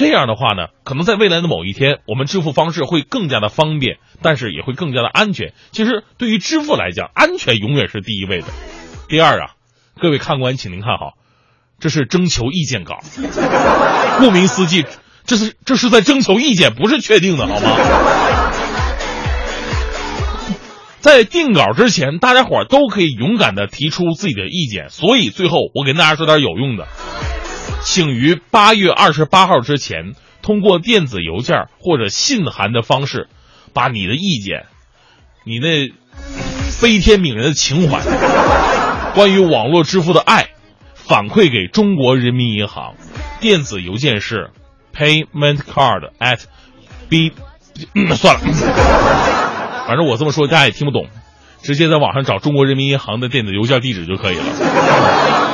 [0.00, 5.52] 这样的话呢，可能在未来的某一天，我们支付方式会更加的方便，但是也会更加的安全。
[5.72, 8.46] 其实对于支付来讲，安全永远是第一位的。
[9.10, 9.50] 第二啊，
[10.00, 11.18] 各位看官，请您看好，
[11.80, 13.00] 这是征求意见稿，
[14.20, 14.86] 顾名思义，
[15.26, 17.76] 这是这是在征求意见，不是确定的，好吗？
[21.00, 24.88] 在定稿之前，大家伙都可以勇敢的提出自己的意见。
[24.88, 26.88] 所以最后，我给大家说点有用的。
[27.82, 33.28] 请于八月二十八号之前，通过电子邮件或者信函的方式，
[33.72, 34.66] 把你的意见、
[35.44, 35.88] 你那
[36.80, 38.00] 悲天悯人的情怀、
[39.14, 40.50] 关于网络支付的爱，
[40.94, 42.94] 反馈给中国人民银行。
[43.40, 44.50] 电子邮件是
[44.94, 46.42] paymentcard at
[47.08, 47.32] b，
[48.14, 48.40] 算了，
[49.86, 51.08] 反正我这么说大家也听不懂，
[51.62, 55.49] 直接在网上找中国人民银行的电子邮件地址就可以了。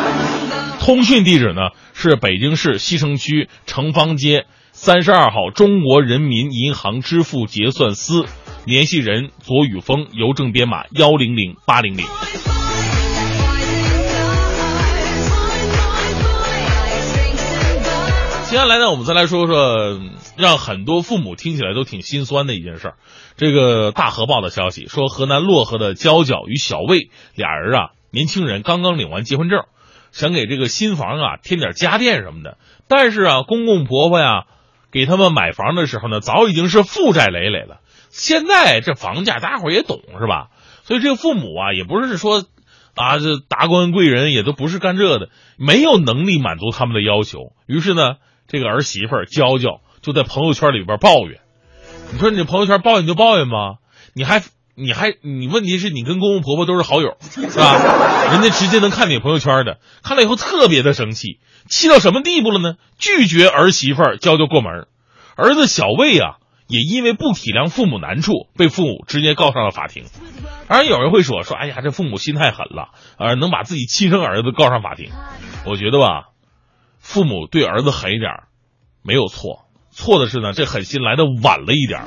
[0.86, 8.24] 通讯地址呢是北京市西城区城方街三十二号中国人民银行支付结算司，
[8.66, 12.06] 联系人左宇峰，邮政编码幺零零八零零。
[18.44, 20.00] 接下来呢，我们再来说说
[20.36, 22.94] 让很多父母听起来都挺心酸的一件事儿。
[23.36, 29.64] 这个大河报的消息说，河南漯河的娇娇与小魏俩人啊，年轻人刚刚领完结婚证，
[30.16, 32.56] 想给这个新房啊添点家电什么的。
[32.88, 34.46] 但是啊，公公婆婆呀
[34.90, 37.80] 给他们买房的时候呢，早已经是负债累累了。
[38.08, 40.48] 现在这房价大伙儿也懂是吧？
[40.84, 42.44] 所以这个父母啊，也不是说
[42.94, 47.52] 啊这达官贵人也都不是干这的，没有能力满足他们的要求。
[47.66, 48.16] 于是呢。
[48.48, 51.40] 这个儿媳妇儿娇娇就在朋友圈里边抱怨，
[52.12, 53.78] 你说你朋友圈抱怨就抱怨吧，
[54.14, 54.40] 你还
[54.78, 58.28] 你还你问题是你跟公公婆婆都是好友是吧？
[58.32, 62.76] 人家直接能看你朋友圈的，看了以后特别的生气，气到什么地步了呢？
[62.98, 64.86] 拒绝儿媳妇儿娇娇过门，
[65.34, 66.36] 儿子小魏啊
[66.68, 70.04] 也因为不体谅父母难处，被父母直接告上了法庭。
[70.68, 75.10] 当然有人会说说，哎呀，这父母心太狠了，呃，能把自己亲生儿子告上法庭。
[75.64, 76.28] 我觉得吧。
[76.98, 78.32] 父母对儿子狠一点
[79.02, 79.65] 没有错，
[79.96, 82.02] 错的是呢，这狠心来的晚了一点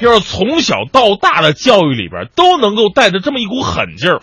[0.00, 4.22] 要是从小到大的教育里边都能够带着这么一股狠劲儿，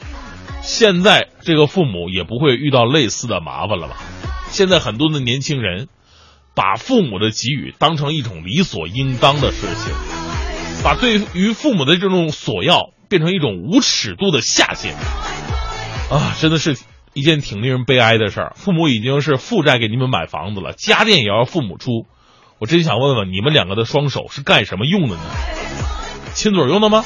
[0.62, 3.98] 现在这个父母也不会遇到类似的麻烦了吧？
[4.50, 5.90] 现在很多的年轻人
[6.56, 9.94] 把父母的给予当成一种理所应当的事情，
[10.84, 14.96] 把对于父母的这种索要变成一种无尺度的下限
[16.10, 16.34] 啊！
[16.40, 16.78] 真的是。
[17.16, 22.06] 一件挺令人悲哀的事儿，父母已经是负债给你们买房子了，家电也要父母出。
[22.60, 25.22] 我真想问问你们两个的双手是干什么用的呢？
[26.34, 27.06] 亲嘴用的吗？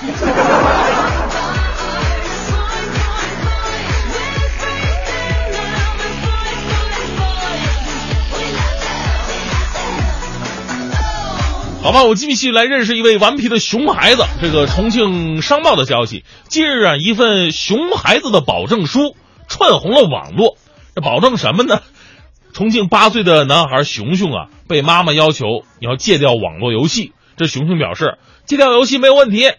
[11.83, 14.25] 好吧，我继续来认识一位顽皮的熊孩子。
[14.41, 19.15] 这个重庆商报的消息，近日啊，一份熊孩子的保证书。
[19.47, 20.57] 串红了网络，
[20.95, 21.81] 这保证什么呢？
[22.53, 25.45] 重庆八岁的男孩熊熊啊，被妈妈要求
[25.81, 27.11] 你要戒掉网络游戏。
[27.35, 29.51] 这熊熊表示戒掉游戏没有问题，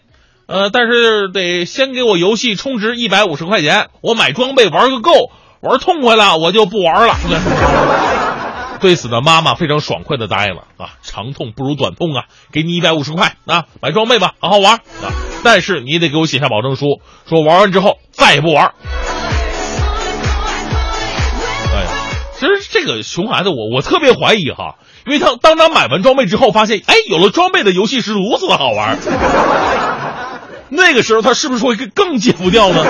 [0.46, 5.12] 呃，但是得先给我游戏充值一百五十块钱，我买装备玩个够，
[5.60, 7.16] 玩痛快了我就不玩了。
[8.80, 15.10] 对此呢，妈妈非常爽快的答应了啊，长痛不如短痛啊，给你一百五十块啊，买装备吧，好好玩啊，
[15.42, 18.72] 但是你得给我写下保证书，说玩完之后再也不玩。
[22.74, 28.98] 这个熊孩子，我我特别怀疑哈，因为他当他买完装备之后，发现哎，有了装备的游戏是如此的好玩，
[30.70, 32.84] 那个时候他是不是会更戒不掉呢？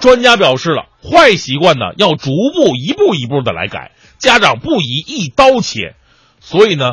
[0.00, 5.94] 专家表示了，坏习惯呢要逐步一步一步的来改，家长不宜一刀切。
[6.40, 6.92] 所以呢，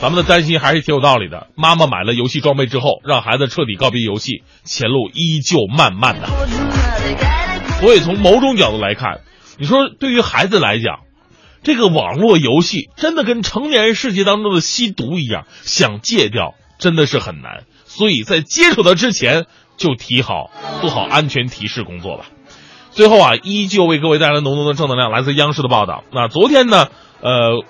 [0.00, 1.48] 咱们的担心还是挺有道理的。
[1.56, 6.28] 妈妈买了游戏装备之后，让孩子彻底告别游戏，前路依旧漫漫的。
[7.82, 9.20] 所以从某种角度来看。
[9.58, 11.00] 你说，对于孩子来讲，
[11.62, 17.64] 这个网络游戏真的跟成年人世界当中的吸毒一样，想戒掉真的是很难。
[17.84, 19.46] 所以在接触它之前，
[19.76, 20.50] 就提好
[20.80, 22.26] 做好安全提示工作吧。
[22.90, 25.10] 最后啊，依旧为各位带来浓浓的正能量。
[25.10, 26.88] 来自央视的报道，那昨天呢，
[27.20, 27.64] 呃，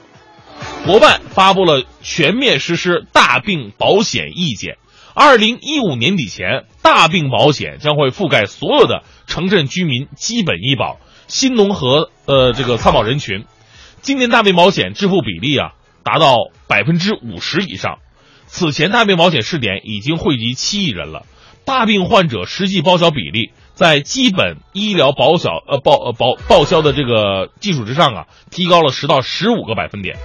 [0.87, 4.79] 国办发布了全面实施大病保险意见，
[5.15, 10.99] 二零一五年底前，大病保险将会覆盖所有的城镇居民基本医保。
[11.27, 13.45] 新农合呃这个参保人群，
[14.01, 16.37] 今年大病保险支付比例啊达到
[16.69, 17.99] 百分之五十以上。
[18.47, 21.25] 此前大病保险试点已经惠及七亿人了，
[21.65, 30.17] 大病患者实际报销比例在基本医疗保销呃报呃报报销的这个基础之上啊，提高了十到十五个百分点。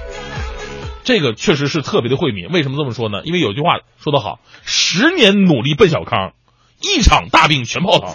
[1.06, 2.50] 这个确实是特别的惠民。
[2.50, 3.22] 为什么这么说呢？
[3.24, 6.34] 因为有句话说得好，十年努力奔小康，
[6.82, 8.14] 一场大病全泡汤。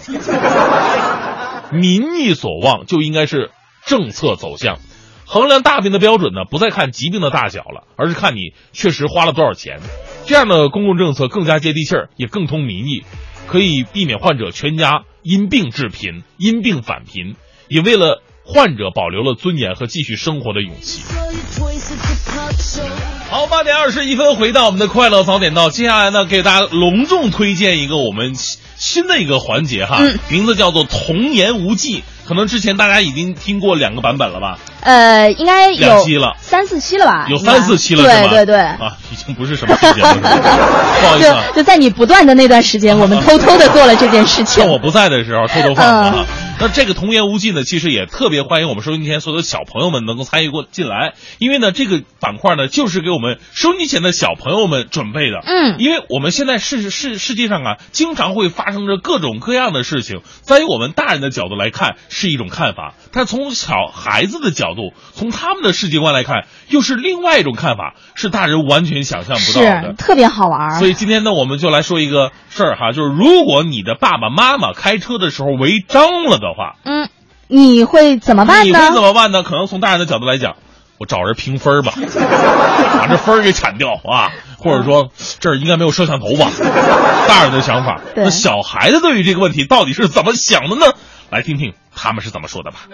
[1.73, 3.51] 民意所望就应该是
[3.85, 4.79] 政策走向，
[5.25, 9.79] 衡量大病的标准呢，不再看疾病的大小了，而是看你确实花了多少钱。
[10.25, 13.03] 这样的公共政策更加接地气儿，也更通民意，
[13.47, 17.35] 可以避免患者全家因病致贫、因病返贫，
[17.67, 21.03] 也为了患者保留了尊严和继续生活的勇气。
[23.29, 28.33] 好，八点二十一分，回到我们的快乐早点到，接下来呢，给大家隆重推荐一个我们。
[28.83, 34.59] 新的一个环节哈，名字叫做童言无忌，可能之前大家已经听过两个版本了吧？
[34.81, 37.25] 呃，应该有两期了，三四期了吧？
[37.29, 40.13] 有三四期了，对对对，啊，已经不是什么时间了，
[41.01, 44.61] 不好意思，就在你不断的那段时间，我们偷偷的做了这件事情。
[44.61, 46.25] 趁我不在的时候偷偷放的。
[46.59, 55.41] 那这个童言无忌呢，其实也特别欢迎我们收音机前所有的小朋友们能够参与过进来，因为呢，这个板块呢就是给我们收音机前的小朋友们准备的。
[55.45, 69.93] 嗯因为我们现在世世世界上啊，经常会发生着各种各样的事情，在于我们大人的角度来看是一种看法，但从小孩子的角度，从他们的世界观来看，又是另外一种看法，是大人完全想象不到的是。
[69.93, 70.79] 特别好玩儿。
[70.79, 77.07] 所以今天呢，我们就来说一个事儿哈，就是如果你的爸爸妈妈开车的时候违章了的话，嗯，
[77.47, 78.63] 你会怎么办呢？
[78.65, 79.43] 你会怎么办呢？
[79.43, 80.55] 可能从大人的角度来讲，
[80.97, 81.93] 我找人评分吧，
[82.97, 84.31] 把这分儿给铲掉啊，
[84.63, 86.49] 或者说这儿应该没有摄像头吧，
[87.27, 87.99] 大人的想法。
[88.15, 90.93] 那小孩子对于这个问题到底是怎么想的呢？
[91.29, 92.87] 来听听他们是怎么说的吧。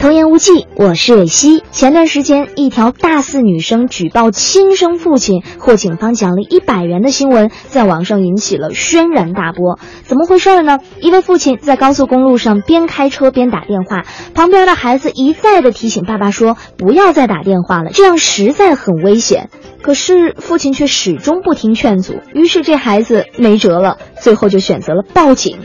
[0.00, 1.62] 童言无忌，我是蕊希。
[1.72, 9.78] 前段时间，一条大四女生举报亲生父亲获警方奖励一百元的新闻，在网上引起了轩然大波。
[10.04, 10.78] 怎么回事呢？
[11.02, 19.50] 一位父亲在高速公路上边开车边打电话，旁边的孩子一再的提醒爸爸说不要再打电话了，这样实在很危险。
[19.82, 25.58] 可是父亲却始终不听劝阻，于是这孩子没辙了，最后就选择了报警。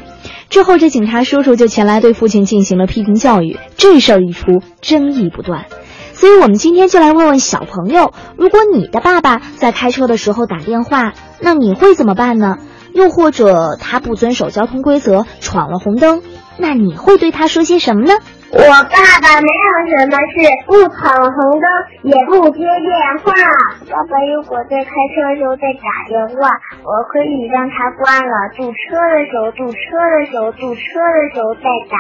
[0.50, 3.58] 之后，这警察叔叔就前来对父亲进行了批评教育。
[3.78, 5.66] 这事儿一出，争议不断。
[6.14, 12.58] 所以，我们今天就来问问小朋友：如果你的爸爸在开车的时候打电话，那你会怎么办呢？
[12.94, 16.22] 又或者他不遵守交通规则，闯了红灯，
[16.58, 18.14] 那你会对他说些什么呢？
[18.56, 21.68] 我爸爸没有什么事，不闯红灯，
[22.04, 23.36] 也不接电话。
[23.92, 26.48] 爸爸如果在开车的时候在打电话，
[26.88, 28.48] 我可以让他关了。
[28.56, 32.00] 堵车的时候，堵车的时候，堵车的时候再打，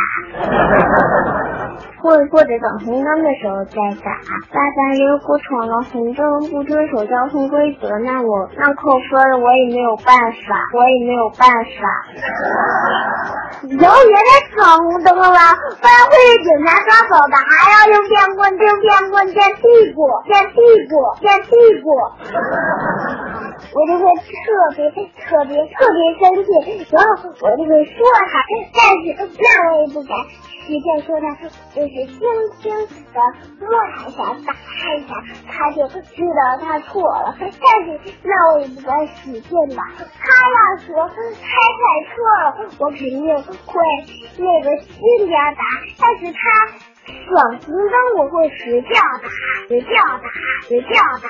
[1.99, 4.16] 或或者等红灯的时候再打。
[4.47, 10.16] 爸爸如果闯了红灯，不遵守交通规则，那我那扣分了，我也没有办
[10.47, 11.84] 法，我也没有办法。
[13.68, 19.66] 以后别再闯红灯了，不然会被警察抓走的，还要用电棍、用电棍电屁
[19.98, 21.50] 股、电屁股、电屁
[21.82, 21.89] 股。
[23.74, 27.08] 我就会特别特别特别生气，然后
[27.41, 27.98] 我就会说
[28.30, 28.46] 他，
[28.78, 29.04] 但是
[29.41, 30.14] 那我也不敢
[30.66, 31.36] 随便说他，
[31.74, 32.20] 就是轻
[32.59, 32.72] 轻
[33.13, 33.20] 的
[33.59, 35.13] 摸一下，打他一下，
[35.47, 37.36] 他就知道他错了。
[37.39, 41.47] 但是那我也不敢使劲吧，他要说他猜
[42.09, 43.22] 错了，我肯定
[43.66, 43.82] 会
[44.38, 45.63] 那个心点打，
[45.99, 46.95] 但是他。
[47.06, 48.97] 闯红灯我会使劲打，
[49.68, 50.20] 使劲打，
[50.68, 51.26] 使劲打。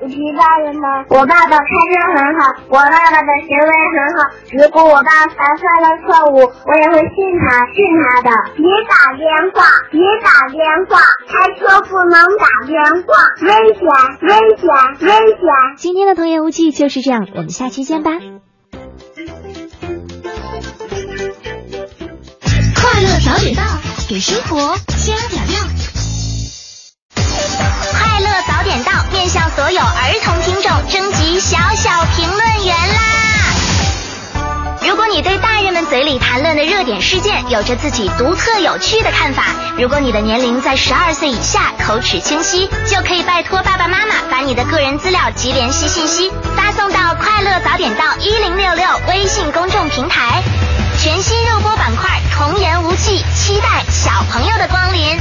[0.00, 1.04] 你知道了吗？
[1.08, 4.18] 我爸爸开车很好，我爸爸的行为很好。
[4.52, 8.30] 如果我爸爸犯了错误，我也会训他，训他的。
[8.56, 9.22] 别打电
[9.52, 13.10] 话，别打电话，开车不能打电话，
[13.42, 13.82] 危险，
[14.22, 14.66] 危险，
[15.08, 15.42] 危险。
[15.76, 18.12] 今天的童言无忌就是这样，我们下期见吧。
[22.82, 23.62] 快乐早点到，
[24.08, 25.60] 给生活加点料。
[27.92, 32.98] 快乐早点到，面向所有儿童听众征集小小评论员啦！
[34.84, 39.44] 如果你对大人们嘴里谈论的热点事件有着自己独特有趣的看法，
[39.78, 50.42] 如果你的年龄在十二岁以下，口齿清晰，就可以拜托爸爸妈妈把你的个人资料及联系信息发送到快乐早点到一零六六微信公众平台。
[51.02, 55.18] 全新热播板块“童言无忌”，期待小朋友的光临。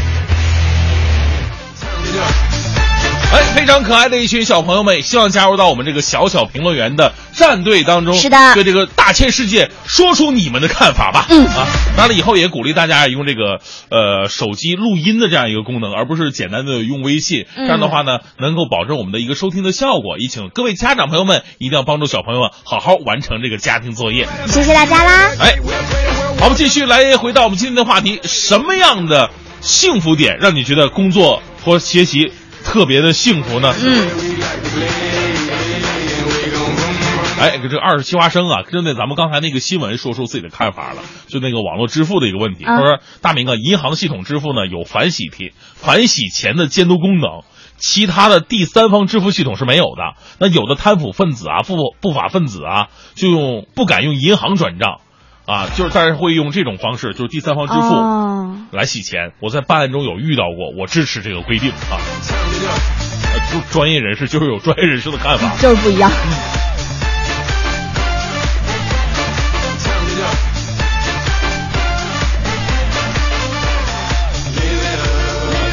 [3.31, 8.13] 哎，非常可爱的一群小朋友们，希望加入到我们这个小小评论员的战队当中。
[8.15, 11.27] 是的对这个大千世界说出你们的看法吧。
[11.29, 11.65] 嗯啊，
[11.95, 17.45] 当然以后也鼓励大家用这个呃手机录音的这样一个功能，而不是简单的用微信。
[17.55, 20.17] 嗯这样的话呢，能够保证我们的一个收听的效果。
[20.19, 24.27] 也请各位家长朋友们一定要帮助小朋友们好好完成这个家庭作业。
[24.47, 25.31] 谢谢大家啦！
[25.39, 25.55] 哎，
[26.37, 29.29] 好，我们继续来回到我们今天的话题，什么样的
[29.61, 32.33] 幸福点让你觉得工作或学习
[32.71, 33.73] 特别的幸福呢？
[33.83, 34.07] 嗯，
[37.37, 42.63] 哎，这个二十七花生啊，针对咱们刚才那个新闻说出自己的看法了，就那个网络支付的一个问题。
[42.63, 47.41] 啊他说，大明啊，银行系统支付呢有反洗贴、反洗钱的监督功能。
[47.77, 55.01] 其他的第三方支付系统是没有的，那有的贪腐分子啊、不不法分子啊，就用不敢用银行转账，
[55.45, 59.33] 啊，就是但是会用这种方式，就是第三方支付，哦，来洗钱。
[59.39, 61.99] 我在办案中有遇到过，我支持这个规定啊。
[63.51, 65.55] 就专专业人士就是有专业人士的看法。
[65.59, 66.09] 就是不一样。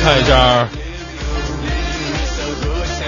[0.03, 0.67] 看一下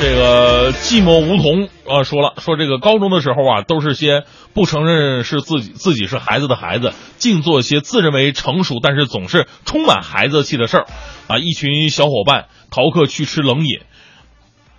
[0.00, 4.24] 这个寂寞梧桐啊说了，说这个高中的时候啊，都是些
[4.54, 10.86] 不承认是自己自己是孩子的孩子，净做些自认为成熟，但是总是充满孩子气的事儿，
[11.26, 13.80] 啊，一群小伙伴逃课去吃冷饮，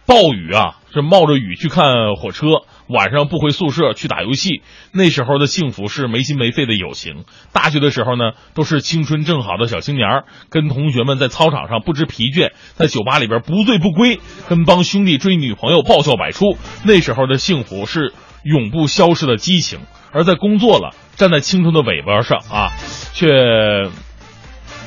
[0.07, 2.47] 暴雨啊是冒着雨去看火车，
[2.91, 4.61] 晚上不回宿舍去打游戏。
[4.91, 7.25] 那时候的幸福是没心没肺的友情。
[7.53, 14.19] 大学的时候呢，都是青春正好的小青年儿，跟同学们在操场上不知疲倦，在酒吧里边不醉不归，
[14.49, 16.57] 跟帮兄弟追女朋友爆笑百出。
[16.83, 18.13] 那时候的幸福是
[18.43, 19.79] 永不消逝的激情。
[20.13, 22.71] 而在工作了，站在青春的尾巴上啊，
[23.13, 23.27] 却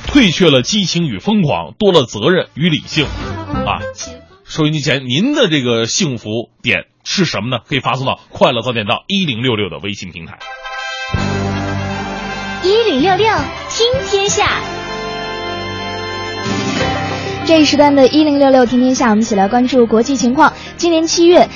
[0.06, 3.80] 退却了激情与疯狂，多了责任与理性啊。
[4.54, 7.64] 收音机前，您的这个幸福点是什么呢？
[7.68, 10.38] 可以发送到“快乐早点到一零六六”的微信平台。
[12.62, 13.26] 一零六六
[13.68, 14.62] 听天下，
[17.46, 20.52] 这一时段的“一零六六听天下”，我们一起来关注国际情况。
[20.76, 21.48] 今年七月。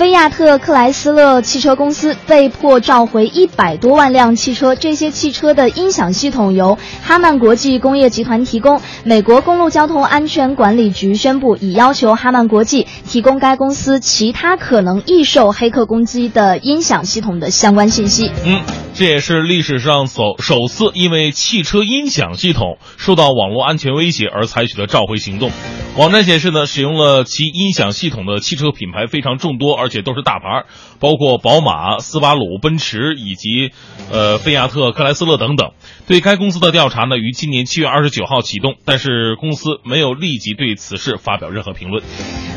[0.00, 8.80] 菲亚特克莱斯勒汽车公司被迫召回一百多万辆汽车，这些汽车的音响系统由哈曼国际工业集团提供。
[9.04, 18.30] 美国公路交通安全管理局宣布，已要求哈曼国际提供该公司其他可能易受黑客攻击的音响系统的相关信息。
[18.46, 18.62] 嗯，
[18.94, 25.50] 这也是历史上首首次因为汽车音响系统受到网络安全威胁而采取的召回行动。
[25.98, 30.64] 网站显示呢，使用了其音响系统的汽车品牌非常众多，而且都是大牌，
[30.98, 33.72] 包括宝马、斯巴鲁、奔驰以及，
[34.10, 35.72] 呃，菲亚特克莱斯勒等等。
[36.06, 42.02] 对该公司的调查呢，于今年七月二十九号启动，但是公司没有立即对此事发表任何评论。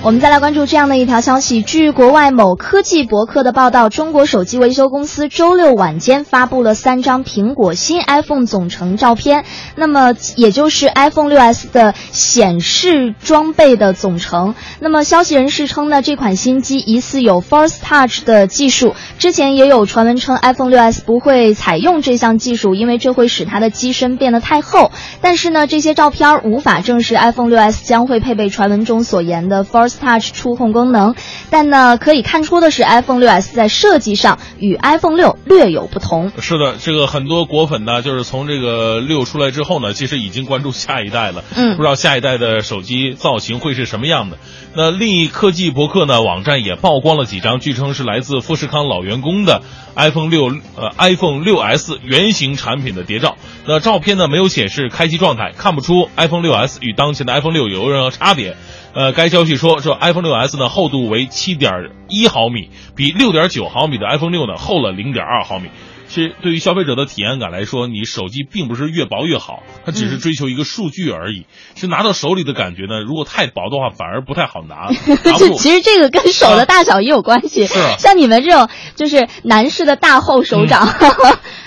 [0.04, 14.56] 我们再来关注这样的一条消息：据国外某科技博客的报道，中国手机维修公司周六晚间发布了三张苹果新 iPhone 总成照片，那么也就是 iPhone 6s 的显示装备的总成。
[14.80, 18.96] 那么消息人士称呢，这款新机疑似有 Force Touch 的技术。
[19.20, 24.92] 之前也有传闻称 iPhone 6s 不会采用这项技术，因为这会使它的机身变得太厚。
[25.22, 31.16] 但是呢，这些照片无法证实 iPhone 6s 将会配备传闻中所言的 Force Touch 触控功能。
[31.50, 36.32] 但呢，可以看出的是，iPhone 6s 在设计上与 iPhone 6略有不同。
[36.40, 41.44] 是的，这个很多果粉呢，就是从这个六出来之后呢，其实已经关注下一代了。
[41.56, 44.38] 嗯，不知道下一代的手机造型会是什么样的。
[44.76, 49.62] 那另一科技博客呢，网站也曝光了几张，据称是来自富士康老员工的
[49.96, 50.46] iPhone 六
[50.76, 53.36] 呃 iPhone 六 S 原型产品的谍照。
[53.68, 58.56] 那照片呢没有显示开机状态，看不出 iPhone 六 S 与当前的 iPhone 六有任何差别。
[58.94, 65.70] 呃，该消息说，这 iPhone 六 S 呢厚度为七点一毫米，比六点九毫米的 iPhone 六呢厚了零点二毫米。
[66.14, 71.48] 其实对于消费者的体验感来说，你手机并不是越薄越好，它只是追求一个数据而已。
[71.74, 74.92] 是拿到手里的感觉呢，如果太薄的话，反而不太好拿。
[75.58, 77.66] 其实这个跟手的大小也有关系。
[77.66, 80.88] 是啊 像你们这种就是男士的大厚手掌，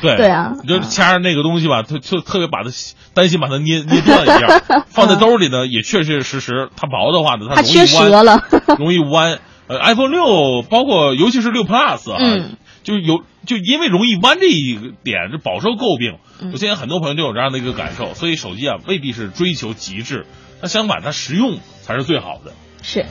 [0.01, 2.71] 对 对啊你就掐着那个东西吧，特就特别把它
[3.15, 4.63] 担心把它捏捏断一样。
[4.89, 8.45] 放在兜里呢，也确确实实，它薄的话呢，它容易折了。
[8.79, 9.41] 容易弯。
[9.69, 16.19] 呃，iPhone 六包括尤其是六 Plus 啊，嗯就有就因为容易弯这一点，就饱受诟病。
[16.41, 20.27] 嗯我现在很多朋友都有这样的一个感受，所以手机啊未必是追求极致，
[20.61, 22.53] 那相反，它实用才是最好的。
[22.83, 23.05] 是，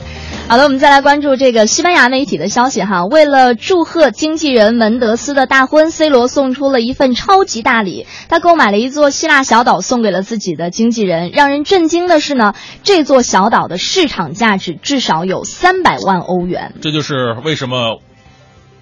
[0.48, 3.04] 好的，我们再来关注这个西班牙媒体的消息哈。
[3.06, 11.32] 为了祝贺经纪人门德斯的大婚，C 罗送出了一份超级大礼，他购买了一座希腊小岛送给了自己的经纪人。
[11.32, 16.76] 让人震惊的是呢，这座小岛的市场价值至少有三百万欧元。
[16.80, 18.00] 这就是为什么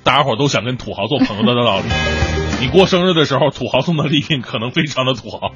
[0.04, 1.86] 大家伙都想跟土豪做朋友的道理。
[2.62, 5.51] 你过生日的时候，土豪送的礼品可能非常的土豪。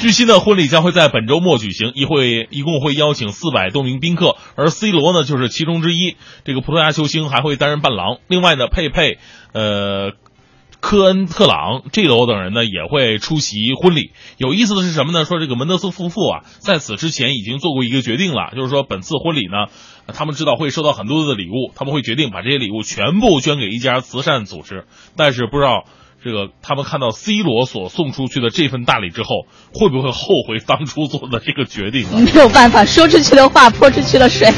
[0.00, 6.16] 据悉呢，婚礼将会在本周末举行，一会一共会邀请四百多名宾客，而 C 罗呢就是其中之一。
[6.44, 8.18] 这个葡萄牙球星还会担任伴郎。
[8.26, 9.18] 另外呢，佩佩，
[9.52, 10.12] 呃。
[10.80, 14.12] 科恩特朗、G 罗等人呢也会出席婚礼。
[14.36, 15.24] 有意思的是什么呢？
[15.24, 19.72] 说这个门德斯夫妇啊，在此之前已经做过一个决定了，就是说本次婚礼呢，
[20.14, 24.84] 他们知道会收到很多的礼物，他们会决定把这些礼物全部捐给一家慈善组织。
[25.16, 25.84] 但是不知道
[26.24, 32.06] 这个他们看到 C 罗所送出去的这份大礼之后，会不会后悔当初做的这个决定？
[32.24, 34.48] 没有办法，说出去的话泼出去的水。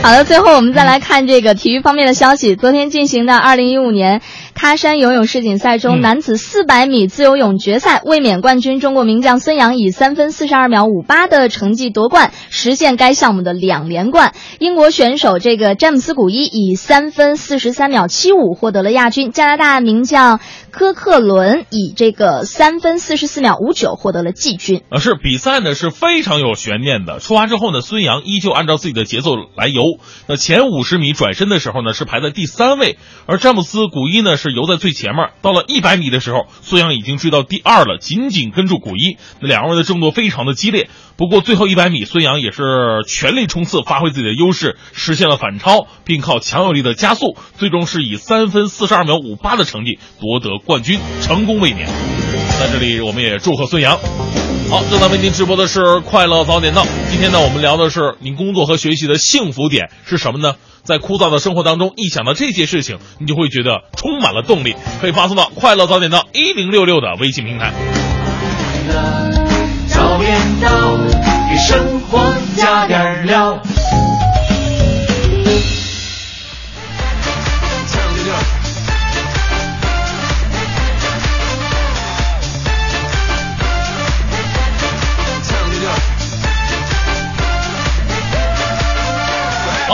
[0.00, 2.54] 好的，最后我们再来看这个体育方面的消息。
[2.54, 4.22] 昨天进行的2015年
[4.58, 14.34] 喀山游泳世锦赛中，嗯男子400米自由泳决赛，卫冕冠军中国名将孙杨以三分四十二秒五八的成绩夺冠，实现该项目的两连冠。
[14.58, 20.40] 英国选手这个詹姆斯古伊以三分四十三秒七五获得了亚军，加拿大名将
[20.72, 24.82] 科克伦以这个三分四十四秒五九获得了季军。
[24.88, 27.20] 啊，是比赛呢是非常有悬念的。
[27.20, 29.84] 出发之后呢，孙杨依旧按照自己的节奏来游。
[30.26, 35.30] 那前五十米转身的时候呢，是排在第三位，而詹姆斯古伊呢是游在最前面。
[35.42, 39.16] 到了一百米的时候，孙杨已经追到第二了，紧紧跟住古一。
[39.40, 40.88] 那两个人的争夺非常的激烈。
[41.16, 42.62] 不过最后一百米，孙杨也是
[43.06, 51.88] 全力冲刺，发挥自己的优势，实现了反超，并靠强有力的加速，最终是以三分四十二秒五八的成绩夺得冠军，成功卫冕。
[52.58, 53.98] 在这里，我们也祝贺孙杨。
[54.70, 56.82] 好，正在为您直播的是《快乐早点到》。
[57.10, 60.56] 今天呢，我们聊的是您工作和学习的幸福点是什么呢？
[60.82, 64.74] 在枯燥的生活当中，一想到这些事情，你就会觉得充满了动力。
[65.00, 67.72] 可以发送到“快乐早点到”一零六六的微信平台。
[69.88, 70.96] 早点到，
[71.50, 73.60] 给生活加点料。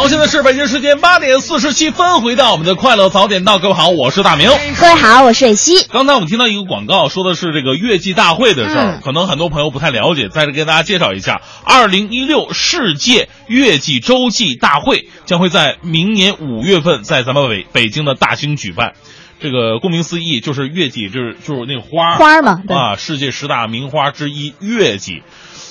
[0.04, 4.50] 好，现在是北京时间八点四十七分，回到我们的快乐早点到，各位好，我是大明。
[4.78, 5.82] 各位好，我是蕊希。
[5.90, 18.92] 刚才我们听到一个广告，说的是这个月季大会的事儿，嗯可能很多朋友不太了解，在这给大家介绍一下，二零一六世界月季洲际大会将会在明年五月份在咱们北北京的大兴举办。
[19.40, 25.22] 这个顾名思义，就是月季，就是就是那个花花儿嘛啊，世界十大名花之一月季。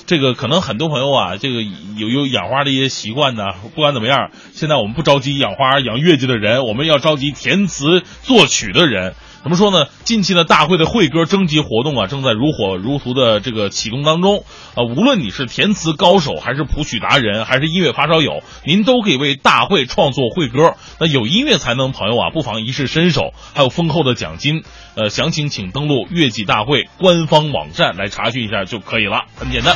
[0.05, 3.43] 这个可能很多朋友啊，这个有有养花的一些习惯呢。
[3.73, 9.15] 不管怎么样，现在我们不着急养花、养月季的人，我们要着急填词作曲的人。
[9.43, 9.87] 怎么说呢？
[10.05, 14.45] 近期的大会的会歌征集活动啊，正在如火如荼的这个启动当中。
[14.73, 20.75] 啊，无论你是填词高手，还是谱曲达人，还是音乐发烧友，您都可以为大会创作会歌。
[20.97, 24.63] 那有音乐才能朋友啊，不妨一试身手，还有丰厚的奖金。
[24.95, 29.75] 呃，详情请登录月季大会官方网站来查询一下就可以了，很简单。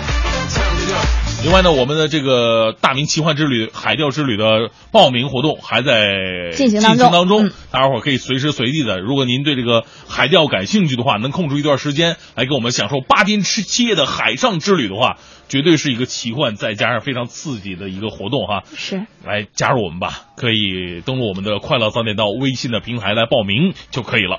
[1.44, 15.18] 另外呢，我们的这个大明奇幻之旅、海钓之旅的报名活动还在进行当中当中嗯大家伙儿可以随时随地的，如果您对这个海钓感兴趣的话，能空出一段时间来给我们享受八天七七夜的海上之旅的话，
[15.50, 18.64] 绝对是一个奇幻再加上非常刺激的一个活动哈。
[18.76, 19.08] 是。
[19.26, 24.38] 来加入我们吧，可以登录我们的快乐早点到微信的平台来报名就可以了。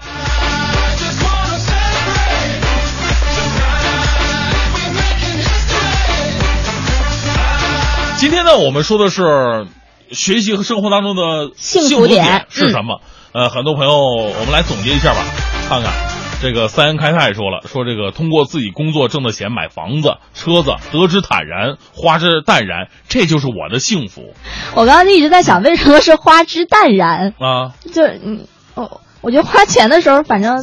[8.17, 9.67] 今天呢，我们说的是
[10.13, 13.01] 学习和生活当中的幸福点点是什么？
[13.33, 15.21] 呃，很多朋友，我们来总结一下吧，
[15.69, 15.93] 看看。
[16.41, 24.35] 这个三言开泰说了，说这个通过自己工作挣的钱买房子、车子，得之坦然，花之淡然，这就是我的幸福
[24.75, 27.35] 我刚刚一直在想，为什么是花之淡然？
[27.41, 27.75] 啊！
[27.93, 30.57] 就嗯，哦我觉得花钱的时候，反正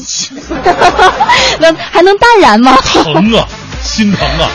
[1.59, 2.77] 能还能淡然吗？
[2.77, 3.45] 疼啊，
[3.81, 4.49] 心疼啊！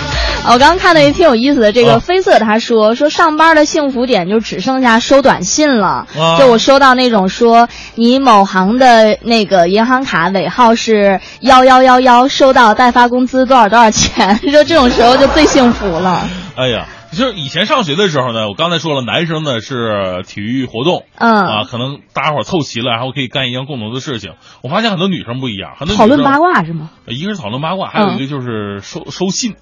[0.47, 6.07] 我刚刚看到一挺有意思的，这啊个绯色他说说上班的幸福点就只剩下收短信了。
[6.18, 16.26] 啊就我收到那种说你某行的那个银行卡尾号是幺幺幺幺，收到代发工资多少多少钱， 说这种时候就最幸福了。
[16.57, 24.34] 哎呀，就是以前上学的时候呢，我刚才说了，男生呢是体育活动，嗯啊，可能大家伙儿凑齐了，然后可以干一样共同的事情。
[24.62, 26.90] 我发现很多女生不一样，很多讨论八，卦是吗？
[27.06, 29.56] 一个是讨论八卦，还有一个就是收、收信。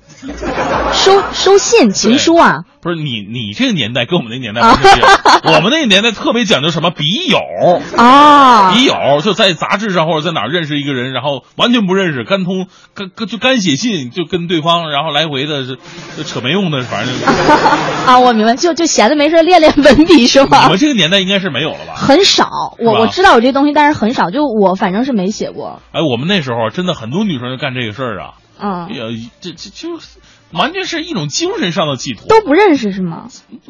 [0.93, 2.65] 收收信情书啊？
[2.81, 5.11] 不是你，你这个年代跟我们那年代不一样，
[5.57, 7.39] 我们那个年代特别讲究什么笔友
[7.97, 15.79] 啊笔友就在杂志上或者在哪儿认识一个人，然后完全不认识，干通干干就干写信，就跟对方，然后来回的是
[16.17, 17.27] 就扯没用的，反正就
[18.07, 20.79] 啊，我明白，就就闲的没事练练文笔是你吗们？
[20.79, 21.95] 这个年代应该是没有了吧？
[21.97, 25.81] 很少，我我知道有这东西，但是很少，就我反正是没写过。
[25.93, 29.05] 哎，我们那时候真的很多女生就干这个事儿啊，嗯哎，呀，
[29.41, 29.99] 这这就
[30.51, 33.27] 完全是一种精神上的寄托，都不认识是吗？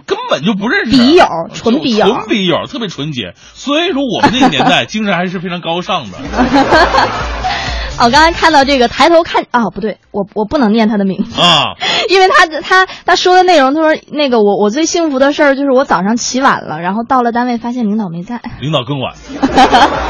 [0.06, 3.34] 根本就不认识笔友纯笔友纯笔友，特别纯洁。
[3.36, 6.18] 所以说我们那个年代 精神还是非常高尚的。
[7.99, 11.74] 哦，我刚才看到这个，抬头看啊，不对，我我不能念他的名字啊，
[12.09, 18.40] 因为他他他说的内容，他说那个我我最幸福的事儿就是我早上起晚了，然后到了单位发现领导没在。
[18.61, 19.14] 领导更晚，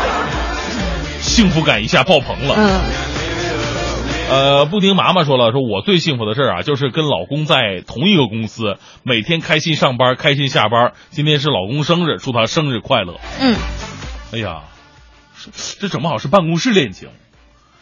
[1.21, 2.55] 幸福感一下爆棚了。
[2.57, 2.81] 嗯，
[4.31, 10.93] 呃，布丁妈妈说了，说我最幸福的事儿啊，就是跟老公在同一个公司，每天开心上班，开心下班。
[11.11, 13.15] 今天是老公生日，祝他生日快乐。
[13.41, 13.57] 嗯，
[14.33, 14.63] 哎呀，
[15.81, 17.09] 这怎么好是办公室恋情。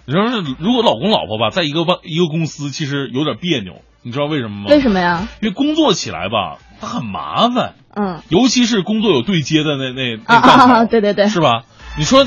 [0.06, 4.66] 你说是，如果老公老婆吧，在一个办一个公司，其实有点别扭，你知道为什么吗？
[4.70, 5.28] 为什么呀？
[5.40, 11.64] 因为工作起来吧，它很麻烦，嗯，尤其是工作有对接的那那啊那啊啊啊，对对对，是吧？
[11.98, 12.24] 你说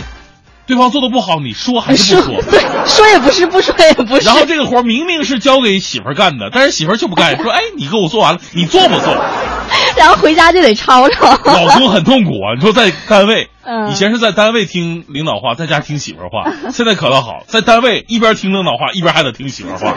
[0.69, 2.41] 对方做的不好，你说还是不说？
[2.51, 4.25] 对，说也不是，不说也不是。
[4.27, 9.17] 然后这个活儿明明是交给媳妇儿干的，但是媳妇儿就不干，说：“哎，你给我做完了，你做不做？”
[9.97, 11.31] 然后回家就得吵吵。
[11.43, 12.53] 老公很痛苦啊！
[12.55, 19.95] 你说在单位，嗯以前是在单位听领导话，在家听媳妇儿话，现在可倒好，在单位一边听领导话，一边还得听媳妇儿话。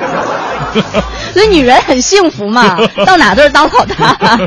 [1.34, 4.40] 所以女人很幸福嘛，到哪都是当老大。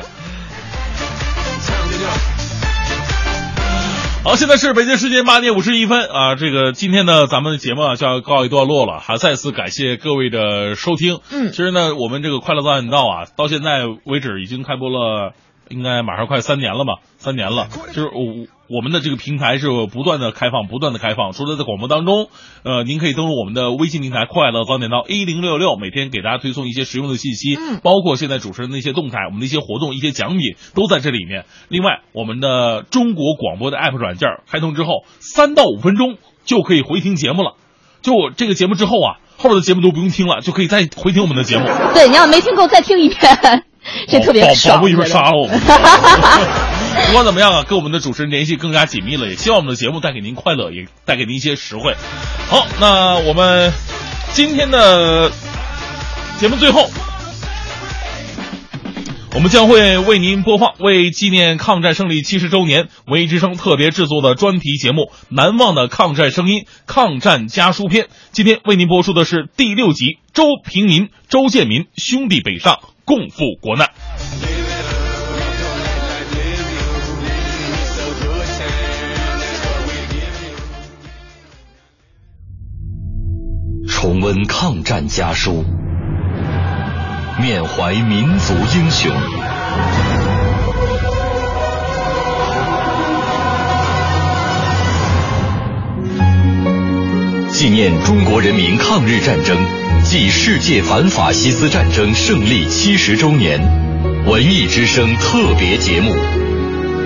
[4.26, 11.20] 好，现在是北京时间八点五十一分啊，这个今天呢，咱们的节目啊就要告一段落了，还再次感谢各位的收听。
[11.30, 15.34] 嗯其实呢，我们这个快乐早点到啊，到现在为止已经开播了，
[15.70, 17.68] 应该马上快三年了吧，三年了。
[17.94, 21.32] 就是我我们的这个平台是不断的开放，不断的开放。
[21.34, 22.30] 除了在广播当中，
[22.64, 31.46] 呃，您可以登录我们的微信平台“快乐早点到 A 零六六”，每天给大家推送一些实用的信息，嗯包括现在主持人的一些动态，我们的一些活动、一些奖品都在这里面。
[31.68, 37.54] 另外，我们的中国广播的 app 软件开通之后，三到五分钟就可以回听节目了。
[38.02, 41.66] 就我这个节目之后啊，后面的节目都不用听了，就可以再回听我们的节目。
[41.94, 43.20] 对，你要没听够再听一遍，
[44.10, 44.78] 这特别保爽。
[44.78, 45.60] 保不一会杀了我们。
[47.08, 51.96] 不管怎么样啊，跟我们的主持人联系更加紧密了，也希望我们的节目带给您快乐，也带给您一些实惠。
[52.50, 53.72] 好，那我们
[54.34, 55.32] 今天的
[56.40, 56.90] 节目最后，
[59.34, 68.06] 我们将会为您播放为纪念抗战胜利七十周年，文艺之声特别制作的专题节目《难忘的抗战声音·抗战家书篇》。
[68.32, 73.92] 今天为您播出的是第六集：周平民、周建民兄弟北上，共赴国难。
[84.06, 85.66] 重温抗战家书，
[87.42, 89.12] 缅怀民族英雄。
[97.50, 99.58] 纪念中国人民抗日战争
[100.04, 103.60] 暨世界反法西斯战争胜利七十周年，
[104.28, 106.12] 文艺之声特别节目《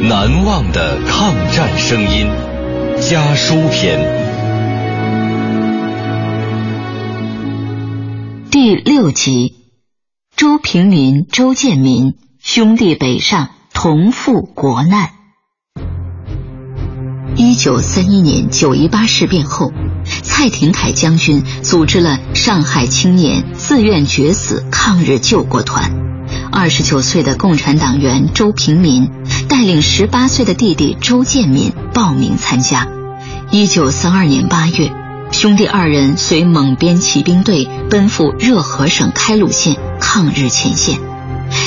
[0.01, 2.27] 难忘的抗战声音》
[3.09, 4.18] 家书篇。
[8.61, 9.55] 第六集，
[10.35, 15.11] 周平民、周建民兄弟北上，同赴国难。
[17.37, 19.71] 一九三一年九一八事变后，
[20.23, 25.93] 蔡廷锴将军组织了上海青年自愿决死抗日救国团。
[26.51, 29.09] 二十九岁的共产党员周平民
[29.47, 32.89] 带领十八岁的弟弟周建民报名参加。
[33.51, 34.91] 一九三二年八月，
[35.31, 40.99] 兄弟二人随蒙边骑兵队奔赴热河省开鲁县抗日前线，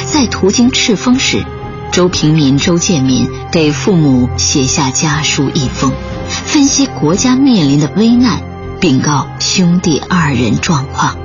[0.05, 1.45] 在途经赤峰时，
[1.91, 5.93] 周平民、周建民给父母写下家书一封，
[6.29, 8.43] 分析国家面临的危难，
[8.81, 11.17] 禀告兄弟二人状况。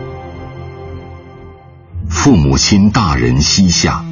[2.10, 4.06] 父母亲大人西下，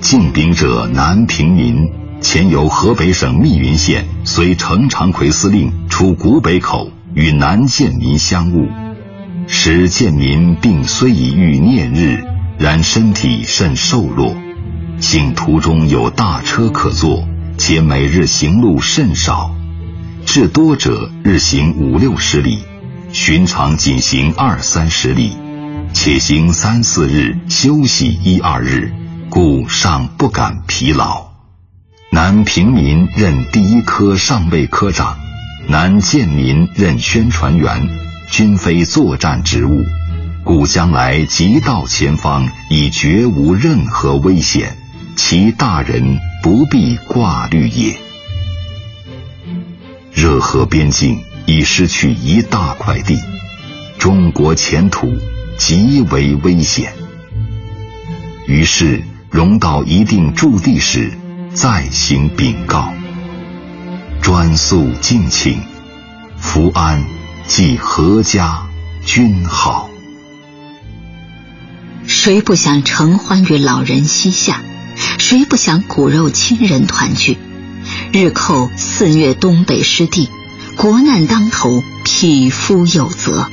[0.00, 1.90] 进禀者南平民，
[2.20, 8.68] 前由河北省密云县随程长奎司令出古北口，与南建民相晤。
[9.46, 12.26] 使建民病虽已愈念日，
[12.58, 14.36] 然身体甚瘦弱。
[15.00, 19.54] 幸途中有大车可坐，且每日行路甚少，
[20.26, 22.64] 至多者日行五六十里，
[23.12, 25.32] 寻常仅行二三十里。
[25.94, 28.92] 且行三四日，休息一二日，
[29.30, 31.27] 故尚不敢疲劳。
[32.10, 35.18] 南平民任第一科上尉科长，
[35.66, 37.86] 南建民任宣传员，
[38.30, 39.84] 均非作战职务，
[40.42, 44.78] 故将来即到前方，已绝无任何危险，
[45.16, 47.94] 其大人不必挂虑也。
[50.10, 53.20] 热河边境已失去一大块地，
[53.98, 55.14] 中国前途
[55.58, 56.94] 极为危险。
[58.46, 61.12] 于是融到一定驻地时，
[61.60, 62.94] 再行禀告。
[64.22, 65.60] 专诉敬请，
[66.38, 67.04] 福安
[67.48, 68.68] 即阖家
[69.04, 69.90] 君好。
[72.06, 74.60] 谁不想承欢于老人膝下？
[75.18, 77.38] 谁不想骨肉亲人团聚？
[78.12, 80.28] 日寇肆虐东北失地，
[80.76, 83.50] 国难当头，匹夫有责。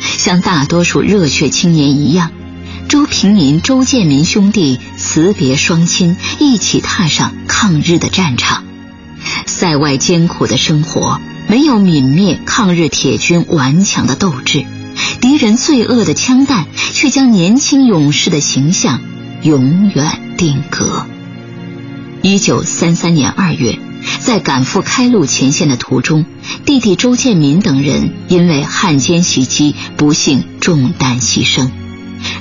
[0.00, 2.32] 像大多数热血青年一样，
[2.88, 8.64] 周平民、周建民兄弟辞别双亲，一起踏上抗日的战场。
[9.46, 14.66] 塞外艰苦的生活没有泯灭抗日铁军顽强的斗志，
[15.20, 19.00] 敌人罪恶的枪弹却将年轻勇士的形象
[19.42, 21.06] 永远定格。
[22.20, 23.78] 一九三三年二月，
[24.20, 26.26] 在赶赴开路前线的途中，
[26.66, 31.70] 弟弟周建民等人因为汉奸袭击，不幸中弹牺牲。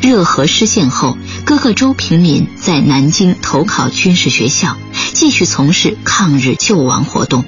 [0.01, 4.77] 热河失陷后，哥哥周平民在南京投考军事学校，
[5.13, 7.45] 继续从事抗日救亡活动，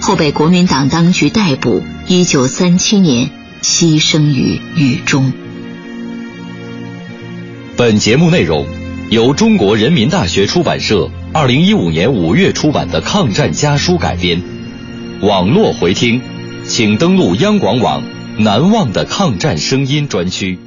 [0.00, 1.82] 后被国民党当局逮捕。
[2.06, 3.30] 一九三七年
[3.62, 5.32] 牺牲于狱中。
[7.76, 8.66] 本节目内容
[9.10, 14.42] 由中国人民大学出版社二零一五年五月出版的抗战家书改编，
[15.20, 16.20] 网络回听，
[16.66, 18.02] 请登录央广网
[18.40, 20.58] “难忘的抗战声音”专区。